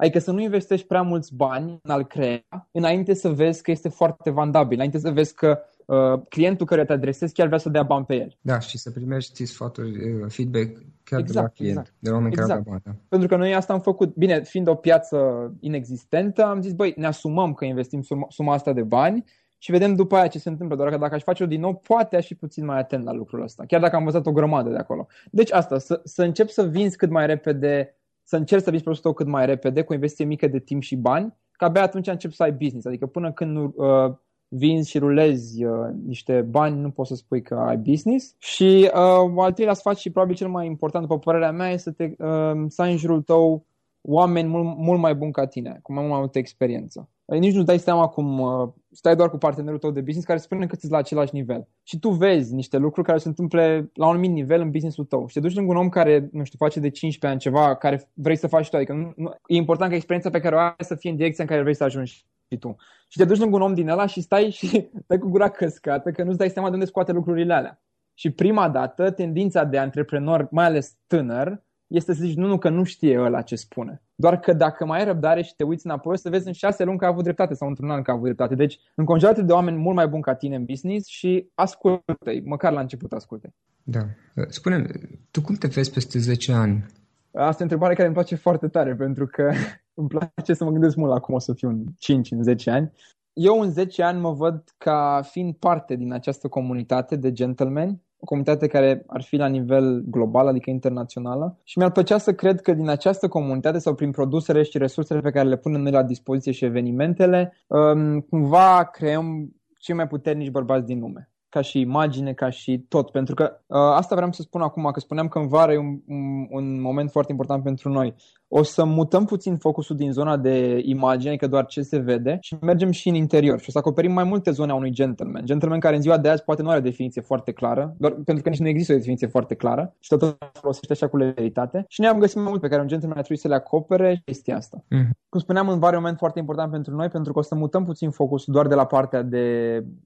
Adică 0.00 0.18
să 0.18 0.30
nu 0.30 0.40
investești 0.40 0.86
prea 0.86 1.02
mulți 1.02 1.34
bani 1.34 1.80
în 1.82 1.90
a-l 1.90 2.06
crea, 2.06 2.68
înainte 2.70 3.14
să 3.14 3.28
vezi 3.28 3.62
că 3.62 3.70
este 3.70 3.88
foarte 3.88 4.30
vandabil, 4.30 4.74
înainte 4.74 4.98
să 4.98 5.10
vezi 5.10 5.34
că 5.34 5.58
uh, 5.86 6.20
clientul 6.28 6.66
care 6.66 6.84
te 6.84 6.92
adresezi 6.92 7.32
chiar 7.32 7.46
vrea 7.46 7.58
să 7.58 7.68
dea 7.68 7.82
bani 7.82 8.04
pe 8.04 8.14
el. 8.14 8.36
Da, 8.40 8.58
și 8.58 8.78
să 8.78 8.90
primești 8.90 9.44
sfaturi, 9.44 9.90
uh, 9.90 10.24
feedback 10.28 10.66
chiar 11.04 11.20
exact, 11.20 11.26
de 11.26 11.32
la 11.32 11.40
exact, 11.40 11.54
client, 11.54 11.78
exact. 11.78 11.94
de 11.98 12.08
la 12.08 12.14
oameni 12.14 12.32
exact. 12.32 12.48
care 12.48 12.62
au 12.64 12.70
bani. 12.70 12.82
Da. 12.84 12.92
Pentru 13.08 13.28
că 13.28 13.36
noi 13.36 13.54
asta 13.54 13.72
am 13.72 13.80
făcut. 13.80 14.14
Bine, 14.14 14.42
fiind 14.42 14.68
o 14.68 14.74
piață 14.74 15.18
inexistentă, 15.60 16.44
am 16.44 16.60
zis, 16.62 16.72
băi, 16.72 16.94
ne 16.96 17.06
asumăm 17.06 17.54
că 17.54 17.64
investim 17.64 18.02
suma, 18.02 18.26
suma 18.28 18.54
asta 18.54 18.72
de 18.72 18.82
bani 18.82 19.24
și 19.58 19.70
vedem 19.70 19.94
după 19.94 20.16
aia 20.16 20.26
ce 20.26 20.38
se 20.38 20.48
întâmplă. 20.48 20.76
Doar 20.76 20.90
că 20.90 20.96
dacă 20.96 21.14
aș 21.14 21.22
face-o 21.22 21.46
din 21.46 21.60
nou, 21.60 21.74
poate 21.74 22.16
aș 22.16 22.26
fi 22.26 22.34
puțin 22.34 22.64
mai 22.64 22.78
atent 22.78 23.04
la 23.04 23.12
lucrul 23.12 23.42
ăsta. 23.42 23.64
Chiar 23.66 23.80
dacă 23.80 23.96
am 23.96 24.04
văzut 24.04 24.26
o 24.26 24.32
grămadă 24.32 24.70
de 24.70 24.76
acolo. 24.76 25.06
Deci 25.30 25.52
asta, 25.52 25.78
să, 25.78 26.00
să 26.04 26.22
încep 26.22 26.48
să 26.48 26.62
vinzi 26.62 26.96
cât 26.96 27.10
mai 27.10 27.26
repede, 27.26 27.97
să 28.28 28.36
încerci 28.36 28.62
să 28.62 28.70
vinzi 28.70 28.84
produsul 28.84 29.10
tău 29.10 29.24
cât 29.24 29.32
mai 29.32 29.46
repede, 29.46 29.82
cu 29.82 29.92
o 29.92 29.94
investiție 29.94 30.24
mică 30.24 30.46
de 30.46 30.58
timp 30.58 30.82
și 30.82 30.96
bani, 30.96 31.34
că 31.52 31.64
abia 31.64 31.82
atunci 31.82 32.06
încep 32.06 32.32
să 32.32 32.42
ai 32.42 32.52
business. 32.52 32.86
Adică 32.86 33.06
până 33.06 33.32
când 33.32 33.56
nu 33.56 33.74
uh, 33.76 34.14
vinzi 34.48 34.90
și 34.90 34.98
rulezi 34.98 35.64
uh, 35.64 35.88
niște 36.06 36.40
bani, 36.40 36.80
nu 36.80 36.90
poți 36.90 37.08
să 37.08 37.14
spui 37.14 37.42
că 37.42 37.54
ai 37.54 37.76
business. 37.76 38.34
Și 38.38 38.90
uh, 38.94 39.32
al 39.36 39.52
treilea 39.52 39.74
sfat 39.74 39.96
și 39.96 40.10
probabil 40.10 40.36
cel 40.36 40.48
mai 40.48 40.66
important, 40.66 41.06
după 41.06 41.18
părerea 41.18 41.52
mea, 41.52 41.70
este 41.70 41.90
să, 41.90 41.96
te, 41.96 42.24
uh, 42.24 42.64
să 42.68 42.82
ai 42.82 42.90
în 42.90 42.96
jurul 42.96 43.22
tău 43.22 43.66
oameni 44.00 44.48
mult, 44.48 44.76
mult 44.76 45.00
mai 45.00 45.14
buni 45.14 45.32
ca 45.32 45.46
tine, 45.46 45.78
cu 45.82 45.92
mai, 45.92 46.06
mai 46.06 46.18
multă 46.18 46.38
experiență. 46.38 47.08
Adică 47.26 47.46
nici 47.46 47.54
nu 47.54 47.62
dai 47.62 47.78
seama 47.78 48.06
cum 48.06 48.38
uh, 48.38 48.68
stai 48.90 49.16
doar 49.16 49.30
cu 49.30 49.38
partenerul 49.38 49.78
tău 49.78 49.90
de 49.90 50.00
business 50.00 50.26
care 50.26 50.38
spune 50.38 50.66
că 50.66 50.76
ți 50.76 50.90
la 50.90 50.96
același 50.96 51.34
nivel. 51.34 51.68
Și 51.82 51.98
tu 51.98 52.08
vezi 52.08 52.54
niște 52.54 52.76
lucruri 52.76 53.06
care 53.06 53.18
se 53.18 53.28
întâmple 53.28 53.90
la 53.94 54.06
un 54.06 54.10
anumit 54.10 54.30
nivel 54.30 54.60
în 54.60 54.70
businessul 54.70 55.04
tău. 55.04 55.26
Și 55.26 55.34
te 55.34 55.40
duci 55.40 55.54
lângă 55.54 55.70
un 55.70 55.78
om 55.78 55.88
care, 55.88 56.28
nu 56.32 56.44
știu, 56.44 56.58
face 56.58 56.80
de 56.80 56.90
15 56.90 57.26
ani 57.26 57.38
ceva 57.38 57.76
care 57.76 58.08
vrei 58.14 58.36
să 58.36 58.46
faci 58.46 58.68
tu. 58.68 58.76
Adică 58.76 58.92
nu, 58.92 59.12
nu, 59.16 59.34
e 59.46 59.56
important 59.56 59.90
ca 59.90 59.96
experiența 59.96 60.30
pe 60.30 60.40
care 60.40 60.54
o 60.54 60.58
ai 60.58 60.74
să 60.78 60.94
fie 60.94 61.10
în 61.10 61.16
direcția 61.16 61.44
în 61.44 61.50
care 61.50 61.62
vrei 61.62 61.74
să 61.74 61.84
ajungi 61.84 62.26
și 62.48 62.58
tu. 62.58 62.76
Și 63.08 63.18
te 63.18 63.24
duci 63.24 63.38
lângă 63.38 63.56
un 63.56 63.62
om 63.62 63.74
din 63.74 63.88
ăla 63.88 64.06
și 64.06 64.20
stai 64.20 64.50
și 64.50 64.66
stai 65.04 65.18
cu 65.18 65.28
gura 65.28 65.48
căscată 65.48 66.10
că 66.10 66.22
nu-ți 66.22 66.38
dai 66.38 66.50
seama 66.50 66.68
de 66.68 66.74
unde 66.74 66.86
scoate 66.86 67.12
lucrurile 67.12 67.54
alea. 67.54 67.82
Și 68.14 68.30
prima 68.30 68.68
dată, 68.68 69.10
tendința 69.10 69.64
de 69.64 69.78
antreprenor, 69.78 70.48
mai 70.50 70.64
ales 70.64 70.96
tânăr, 71.06 71.62
este 71.88 72.14
să 72.14 72.24
zici, 72.24 72.36
nu, 72.36 72.46
nu, 72.46 72.58
că 72.58 72.68
nu 72.68 72.84
știe 72.84 73.20
ăla 73.20 73.42
ce 73.42 73.56
spune. 73.56 74.02
Doar 74.14 74.40
că 74.40 74.52
dacă 74.52 74.84
mai 74.84 74.98
ai 74.98 75.04
răbdare 75.04 75.42
și 75.42 75.54
te 75.56 75.64
uiți 75.64 75.86
înapoi, 75.86 76.12
o 76.12 76.16
să 76.16 76.28
vezi 76.28 76.46
în 76.46 76.52
șase 76.52 76.84
luni 76.84 76.98
că 76.98 77.04
a 77.04 77.08
avut 77.08 77.22
dreptate 77.22 77.54
sau 77.54 77.68
într-un 77.68 77.90
an 77.90 78.02
că 78.02 78.10
a 78.10 78.14
avut 78.14 78.24
dreptate. 78.24 78.54
Deci, 78.54 78.78
înconjurați 78.94 79.42
de 79.42 79.52
oameni 79.52 79.76
mult 79.76 79.96
mai 79.96 80.08
buni 80.08 80.22
ca 80.22 80.34
tine 80.34 80.56
în 80.56 80.64
business 80.64 81.06
și 81.06 81.50
ascultă-i, 81.54 82.42
măcar 82.44 82.72
la 82.72 82.80
început 82.80 83.12
ascultă 83.12 83.54
Da. 83.82 84.00
spune 84.48 84.86
tu 85.30 85.40
cum 85.40 85.54
te 85.54 85.66
vezi 85.66 85.92
peste 85.92 86.18
10 86.18 86.52
ani? 86.52 86.86
Asta 87.32 87.56
e 87.56 87.56
o 87.58 87.62
întrebare 87.62 87.94
care 87.94 88.06
îmi 88.06 88.16
place 88.16 88.34
foarte 88.34 88.68
tare, 88.68 88.94
pentru 88.94 89.26
că 89.26 89.52
îmi 90.00 90.08
place 90.08 90.54
să 90.54 90.64
mă 90.64 90.70
gândesc 90.70 90.96
mult 90.96 91.10
la 91.10 91.20
cum 91.20 91.34
o 91.34 91.38
să 91.38 91.52
fiu 91.52 91.68
în 91.68 91.84
5, 91.98 92.30
în 92.30 92.42
10 92.42 92.70
ani. 92.70 92.92
Eu 93.32 93.60
în 93.60 93.70
10 93.70 94.02
ani 94.02 94.20
mă 94.20 94.32
văd 94.32 94.64
ca 94.78 95.20
fiind 95.30 95.54
parte 95.54 95.94
din 95.94 96.12
această 96.12 96.48
comunitate 96.48 97.16
de 97.16 97.32
gentlemen 97.32 98.02
o 98.20 98.24
comunitate 98.24 98.66
care 98.66 99.04
ar 99.06 99.22
fi 99.22 99.36
la 99.36 99.46
nivel 99.46 100.02
global, 100.06 100.46
adică 100.46 100.70
internațională. 100.70 101.58
Și 101.64 101.78
mi-ar 101.78 101.90
plăcea 101.90 102.18
să 102.18 102.34
cred 102.34 102.60
că 102.60 102.72
din 102.72 102.88
această 102.88 103.28
comunitate 103.28 103.78
sau 103.78 103.94
prin 103.94 104.10
produsele 104.10 104.62
și 104.62 104.78
resursele 104.78 105.20
pe 105.20 105.30
care 105.30 105.48
le 105.48 105.56
punem 105.56 105.80
noi 105.80 105.92
la 105.92 106.02
dispoziție 106.02 106.52
și 106.52 106.64
evenimentele, 106.64 107.52
um, 107.66 108.20
cumva 108.20 108.84
creăm 108.84 109.52
cei 109.78 109.94
mai 109.94 110.06
puternici 110.06 110.50
bărbați 110.50 110.86
din 110.86 111.00
lume 111.00 111.30
ca 111.48 111.60
și 111.60 111.80
imagine, 111.80 112.32
ca 112.32 112.50
și 112.50 112.84
tot. 112.88 113.10
Pentru 113.10 113.34
că 113.34 113.60
uh, 113.66 113.78
asta 113.78 114.14
vreau 114.14 114.32
să 114.32 114.42
spun 114.42 114.60
acum, 114.60 114.90
că 114.92 115.00
spuneam 115.00 115.28
că 115.28 115.38
în 115.38 115.48
vară 115.48 115.72
e 115.72 115.78
un, 115.78 116.00
un, 116.06 116.46
un 116.50 116.80
moment 116.80 117.10
foarte 117.10 117.32
important 117.32 117.62
pentru 117.62 117.88
noi. 117.88 118.14
O 118.48 118.62
să 118.62 118.84
mutăm 118.84 119.24
puțin 119.24 119.56
focusul 119.56 119.96
din 119.96 120.12
zona 120.12 120.36
de 120.36 120.80
imagine, 120.84 121.36
că 121.36 121.46
doar 121.46 121.66
ce 121.66 121.82
se 121.82 121.98
vede, 121.98 122.38
și 122.40 122.56
mergem 122.60 122.90
și 122.90 123.08
în 123.08 123.14
interior. 123.14 123.60
Și 123.60 123.64
o 123.68 123.72
să 123.72 123.78
acoperim 123.78 124.12
mai 124.12 124.24
multe 124.24 124.50
zone 124.50 124.72
a 124.72 124.74
unui 124.74 124.90
gentleman. 124.90 125.44
Gentleman 125.44 125.80
care 125.80 125.94
în 125.96 126.02
ziua 126.02 126.18
de 126.18 126.28
azi 126.28 126.44
poate 126.44 126.62
nu 126.62 126.68
are 126.68 126.78
o 126.78 126.82
definiție 126.82 127.22
foarte 127.22 127.52
clară, 127.52 127.94
doar 127.98 128.12
pentru 128.12 128.42
că 128.42 128.48
nici 128.48 128.58
nu 128.58 128.68
există 128.68 128.92
o 128.92 128.96
definiție 128.96 129.26
foarte 129.26 129.54
clară 129.54 129.94
și 129.98 130.16
tot 130.16 130.38
folosește 130.52 130.92
așa 130.92 131.08
cu 131.08 131.16
leveritate. 131.16 131.84
Și 131.88 132.00
noi 132.00 132.10
am 132.10 132.18
găsit 132.18 132.36
mai 132.36 132.46
mult 132.48 132.60
pe 132.60 132.68
care 132.68 132.80
un 132.80 132.88
gentleman 132.88 133.18
ar 133.18 133.24
trebui 133.24 133.42
să 133.42 133.48
le 133.48 133.54
acopere 133.54 134.22
chestia 134.24 134.56
asta. 134.56 134.84
Mm. 134.88 135.10
Cum 135.28 135.40
spuneam, 135.40 135.68
în 135.68 135.78
vară 135.78 135.92
e 135.92 135.96
un 135.96 136.02
moment 136.02 136.18
foarte 136.18 136.38
important 136.38 136.70
pentru 136.70 136.94
noi, 136.94 137.08
pentru 137.08 137.32
că 137.32 137.38
o 137.38 137.42
să 137.42 137.54
mutăm 137.54 137.84
puțin 137.84 138.10
focusul 138.10 138.52
doar 138.52 138.66
de 138.66 138.74
la 138.74 138.84
partea 138.84 139.22
de 139.22 139.44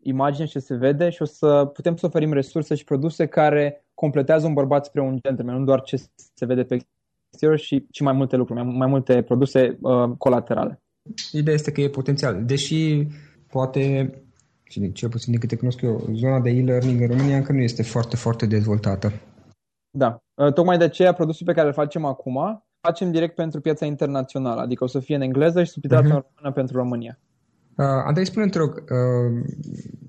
imagine 0.02 0.46
ce 0.46 0.58
se 0.58 0.74
vede 0.74 1.10
și 1.10 1.22
o 1.22 1.24
să 1.32 1.70
putem 1.72 1.96
să 1.96 2.06
oferim 2.06 2.32
resurse 2.32 2.74
și 2.74 2.84
produse 2.84 3.26
care 3.26 3.86
completează 3.94 4.46
un 4.46 4.52
bărbat 4.52 4.84
spre 4.84 5.00
un 5.00 5.18
gentleman, 5.26 5.58
nu 5.58 5.64
doar 5.64 5.80
ce 5.80 5.96
se 6.34 6.46
vede 6.46 6.64
pe 6.64 6.86
exterior, 7.30 7.58
și, 7.58 7.86
și 7.90 8.02
mai 8.02 8.12
multe 8.12 8.36
lucruri, 8.36 8.64
mai, 8.64 8.74
mai 8.76 8.88
multe 8.88 9.22
produse 9.22 9.78
uh, 9.80 10.10
colaterale. 10.18 10.82
Ideea 11.32 11.54
este 11.54 11.72
că 11.72 11.80
e 11.80 11.88
potențial, 11.88 12.44
deși 12.44 13.06
poate, 13.48 14.12
și 14.62 14.92
cel 14.92 15.08
puțin 15.08 15.30
din 15.30 15.40
câte 15.40 15.56
cunosc 15.56 15.80
eu, 15.80 16.08
zona 16.12 16.40
de 16.40 16.50
e-learning 16.50 17.00
în 17.00 17.06
România 17.06 17.36
încă 17.36 17.52
nu 17.52 17.60
este 17.60 17.82
foarte, 17.82 18.16
foarte 18.16 18.46
dezvoltată. 18.46 19.12
Da, 19.90 20.18
uh, 20.34 20.52
tocmai 20.52 20.78
de 20.78 20.84
aceea 20.84 21.12
produsul 21.12 21.46
pe 21.46 21.52
care 21.52 21.66
îl 21.66 21.72
facem 21.72 22.04
acum 22.04 22.64
facem 22.86 23.10
direct 23.10 23.34
pentru 23.34 23.60
piața 23.60 23.86
internațională, 23.86 24.60
adică 24.60 24.84
o 24.84 24.86
să 24.86 24.98
fie 25.00 25.14
în 25.14 25.20
engleză 25.20 25.62
și 25.62 25.70
subtitrat 25.70 26.02
uh-huh. 26.02 26.06
în 26.06 26.10
română 26.10 26.54
pentru 26.54 26.76
România. 26.76 27.18
Uh, 27.76 27.86
Andrei, 28.04 28.26
spune 28.26 28.48
te 28.48 28.58
rog, 28.58 28.70
uh, 28.74 29.44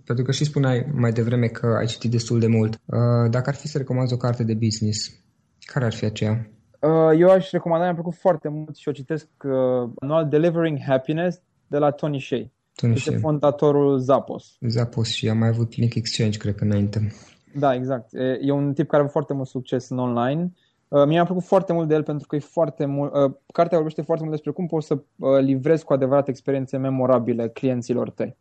pentru 0.05 0.23
că 0.23 0.31
și 0.31 0.43
spuneai 0.43 0.91
mai 0.93 1.11
devreme 1.11 1.47
că 1.47 1.67
ai 1.79 1.85
citit 1.85 2.11
destul 2.11 2.39
de 2.39 2.47
mult, 2.47 2.73
uh, 2.73 3.29
dacă 3.29 3.49
ar 3.49 3.55
fi 3.55 3.67
să 3.67 3.77
recomanzi 3.77 4.13
o 4.13 4.17
carte 4.17 4.43
de 4.43 4.53
business, 4.53 5.11
care 5.59 5.85
ar 5.85 5.93
fi 5.93 6.05
aceea? 6.05 6.47
Uh, 6.79 7.19
eu 7.19 7.29
aș 7.29 7.51
recomanda, 7.51 7.83
mi-a 7.83 7.93
plăcut 7.93 8.15
foarte 8.15 8.49
mult 8.49 8.75
și 8.75 8.89
o 8.89 8.91
citesc 8.91 9.27
uh, 9.43 9.89
anual 9.99 10.27
Delivering 10.29 10.79
Happiness 10.87 11.41
de 11.67 11.77
la 11.77 11.91
Tony 11.91 12.21
Shea. 12.21 12.51
Tony 12.75 12.93
este 12.93 13.09
Shea. 13.09 13.19
fondatorul 13.19 13.97
Zappos. 13.97 14.57
Zappos 14.67 15.09
și 15.09 15.29
a 15.29 15.33
mai 15.33 15.47
avut 15.47 15.75
Link 15.75 15.95
Exchange, 15.95 16.37
cred 16.37 16.55
că 16.55 16.63
înainte. 16.63 17.11
Da, 17.55 17.73
exact. 17.73 18.09
E 18.41 18.51
un 18.51 18.73
tip 18.73 18.85
care 18.85 18.95
a 18.95 18.99
avut 18.99 19.11
foarte 19.11 19.33
mult 19.33 19.47
succes 19.47 19.89
în 19.89 19.97
online 19.97 20.51
Uh, 20.93 21.05
mie 21.05 21.13
mi-a 21.13 21.25
plăcut 21.25 21.43
foarte 21.43 21.73
mult 21.73 21.87
de 21.87 21.93
el 21.93 22.03
pentru 22.03 22.27
că 22.27 22.35
e 22.35 22.39
foarte 22.39 22.85
mult, 22.85 23.13
uh, 23.13 23.33
cartea 23.53 23.77
vorbește 23.77 24.01
foarte 24.01 24.23
mult 24.23 24.35
despre 24.35 24.51
cum 24.51 24.67
poți 24.67 24.87
să 24.87 24.93
uh, 24.93 25.39
livrezi 25.39 25.83
cu 25.83 25.93
adevărat 25.93 26.27
experiențe 26.27 26.77
memorabile 26.77 27.49
clienților 27.49 28.09
tăi. 28.09 28.37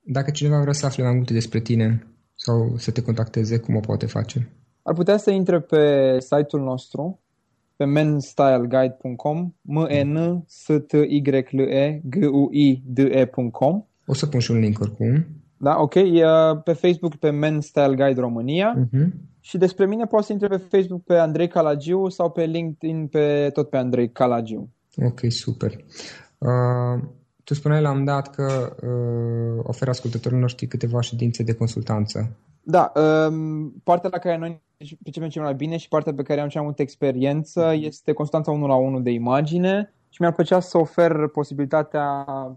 Dacă 0.00 0.30
cineva 0.30 0.60
vrea 0.60 0.72
să 0.72 0.86
afle 0.86 1.02
mai 1.02 1.14
multe 1.14 1.32
despre 1.32 1.60
tine 1.60 2.06
sau 2.34 2.74
să 2.76 2.90
te 2.90 3.02
contacteze, 3.02 3.58
cum 3.58 3.76
o 3.76 3.80
poate 3.80 4.06
face? 4.06 4.52
Ar 4.82 4.94
putea 4.94 5.16
să 5.16 5.30
intre 5.30 5.60
pe 5.60 6.16
site-ul 6.20 6.62
nostru, 6.62 7.20
pe 7.76 7.84
menstyleguide.com, 7.84 9.52
m 9.60 9.76
e 9.88 10.02
n 10.02 10.44
s 10.46 10.64
t 10.86 10.92
y 10.92 11.22
l 11.50 11.58
e 11.58 12.00
g 12.04 12.16
u 12.32 12.48
i 12.52 12.82
d 12.86 12.98
e.com. 12.98 13.84
O 14.06 14.14
să 14.14 14.26
pun 14.26 14.40
și 14.40 14.50
un 14.50 14.58
link 14.58 14.80
oricum. 14.80 15.26
Da, 15.58 15.80
ok. 15.80 15.94
E 15.94 16.24
pe 16.64 16.72
Facebook 16.72 17.14
pe 17.16 17.30
Men 17.30 17.60
Style 17.60 17.94
Guide 17.94 18.20
România. 18.20 18.78
Uh-huh. 18.78 19.08
Și 19.40 19.58
despre 19.58 19.86
mine 19.86 20.04
poți 20.04 20.26
să 20.26 20.32
intre 20.32 20.48
pe 20.48 20.56
Facebook 20.56 21.02
pe 21.04 21.14
Andrei 21.14 21.48
Calagiu 21.48 22.08
sau 22.08 22.30
pe 22.30 22.44
LinkedIn 22.44 23.06
pe 23.06 23.50
tot 23.52 23.70
pe 23.70 23.76
Andrei 23.76 24.12
Calagiu. 24.12 24.68
Ok, 24.96 25.20
super. 25.28 25.72
Uh, 26.38 27.08
tu 27.44 27.54
spuneai 27.54 27.82
la 27.82 27.90
un 27.90 28.04
dat 28.04 28.30
că 28.30 28.76
uh, 28.82 29.62
oferă 29.62 29.90
ascultătorilor 29.90 30.42
noștri 30.42 30.66
câteva 30.66 31.00
ședințe 31.00 31.42
de 31.42 31.54
consultanță. 31.54 32.36
Da, 32.62 32.92
um, 32.94 33.70
partea 33.84 34.10
la 34.12 34.18
care 34.18 34.36
noi 34.36 34.62
percepem 35.02 35.28
cel 35.28 35.42
mai 35.42 35.54
bine 35.54 35.76
și 35.76 35.88
partea 35.88 36.14
pe 36.14 36.22
care 36.22 36.40
am 36.40 36.48
cea 36.48 36.58
mai 36.58 36.66
multă 36.66 36.82
experiență 36.82 37.74
este 37.74 38.12
consultanța 38.12 38.50
1 38.50 38.66
la 38.66 38.74
1 38.74 39.00
de 39.00 39.10
imagine 39.10 39.92
și 40.08 40.20
mi-ar 40.20 40.34
plăcea 40.34 40.60
să 40.60 40.78
ofer 40.78 41.28
posibilitatea, 41.32 42.24
uh, 42.28 42.56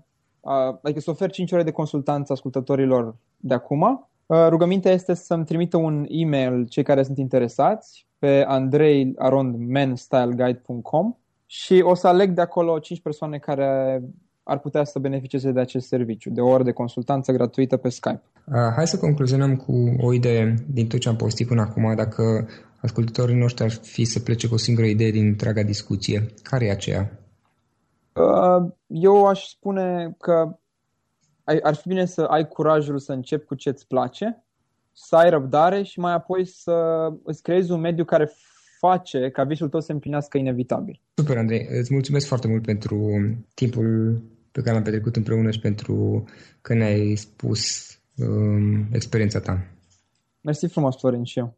adică 0.82 1.00
să 1.00 1.10
ofer 1.10 1.30
5 1.30 1.52
ore 1.52 1.64
de 1.64 1.72
consultanță 1.72 2.34
ascultătorilor 2.34 3.16
de 3.38 3.54
acum 3.54 4.10
Uh, 4.32 4.48
rugămintea 4.50 4.92
este 4.92 5.14
să-mi 5.14 5.46
trimită 5.46 5.78
un 5.78 6.06
e-mail 6.10 6.68
cei 6.68 6.84
care 6.84 7.04
sunt 7.04 7.18
interesați 7.18 8.08
pe 8.20 8.44
andrei.menstyleguide.com 8.48 11.16
și 11.46 11.84
o 11.86 11.96
să 11.96 12.08
aleg 12.08 12.32
de 12.32 12.42
acolo 12.42 12.80
5 12.80 13.02
persoane 13.02 13.38
care 13.38 14.02
ar 14.44 14.60
putea 14.60 14.84
să 14.84 15.00
beneficieze 15.00 15.52
de 15.52 15.60
acest 15.60 15.88
serviciu, 15.88 16.30
de 16.30 16.42
o 16.42 16.48
oră 16.48 16.64
de 16.64 16.72
consultanță 16.72 17.32
gratuită 17.32 17.78
pe 17.78 17.90
Skype. 17.90 18.22
Uh, 18.46 18.54
hai 18.76 18.88
să 18.88 18.98
concluzionăm 18.98 19.56
cu 19.56 19.96
o 20.00 20.14
idee 20.14 20.56
din 20.68 20.88
tot 20.88 21.00
ce 21.00 21.10
am 21.10 21.16
postit 21.16 21.48
până 21.48 21.62
acum. 21.62 21.96
Dacă 21.96 22.48
ascultătorii 22.82 23.36
noștri 23.36 23.64
ar 23.64 23.72
fi 23.72 24.04
să 24.04 24.20
plece 24.20 24.48
cu 24.48 24.54
o 24.54 24.58
singură 24.58 24.88
idee 24.88 25.12
din 25.12 25.26
întreaga 25.26 25.64
discuție, 25.64 26.26
care 26.44 26.66
e 26.66 26.72
aceea? 26.72 27.21
Uh, 28.14 28.72
eu 28.88 29.26
aș 29.26 29.48
spune 29.48 30.16
că 30.20 30.60
ar 31.64 31.76
fi 31.76 31.88
bine 31.88 32.06
să 32.06 32.22
ai 32.22 32.48
curajul 32.48 33.00
să 33.00 33.12
începi 33.12 33.46
cu 33.46 33.56
ce 33.56 33.70
îți 33.70 33.88
place, 33.88 34.44
să 34.94 35.16
ai 35.16 35.30
răbdare 35.30 35.84
și 35.84 36.00
mai 36.00 36.14
apoi 36.14 36.46
să 36.46 37.08
îți 37.24 37.42
creezi 37.42 37.72
un 37.72 37.80
mediu 37.80 38.06
care 38.06 38.32
face 38.80 39.30
ca 39.30 39.44
visul 39.44 39.70
tău 39.70 39.80
să 39.80 39.92
împlinească 39.92 40.38
inevitabil. 40.38 41.02
Super, 41.14 41.38
Andrei. 41.38 41.68
Îți 41.80 41.94
mulțumesc 41.94 42.28
foarte 42.28 42.48
mult 42.48 42.66
pentru 42.66 43.12
timpul 43.54 44.22
pe 44.52 44.62
care 44.62 44.74
l-am 44.74 44.84
petrecut 44.84 45.16
împreună 45.16 45.52
și 45.52 45.60
pentru 45.60 46.24
că 46.62 46.74
ne-ai 46.74 47.16
spus 47.16 47.90
um, 48.18 48.88
experiența 48.92 49.40
ta. 49.40 49.68
Mersi 50.42 50.68
frumos, 50.68 50.98
Florin, 50.98 51.24
și 51.24 51.40
eu. 51.40 51.58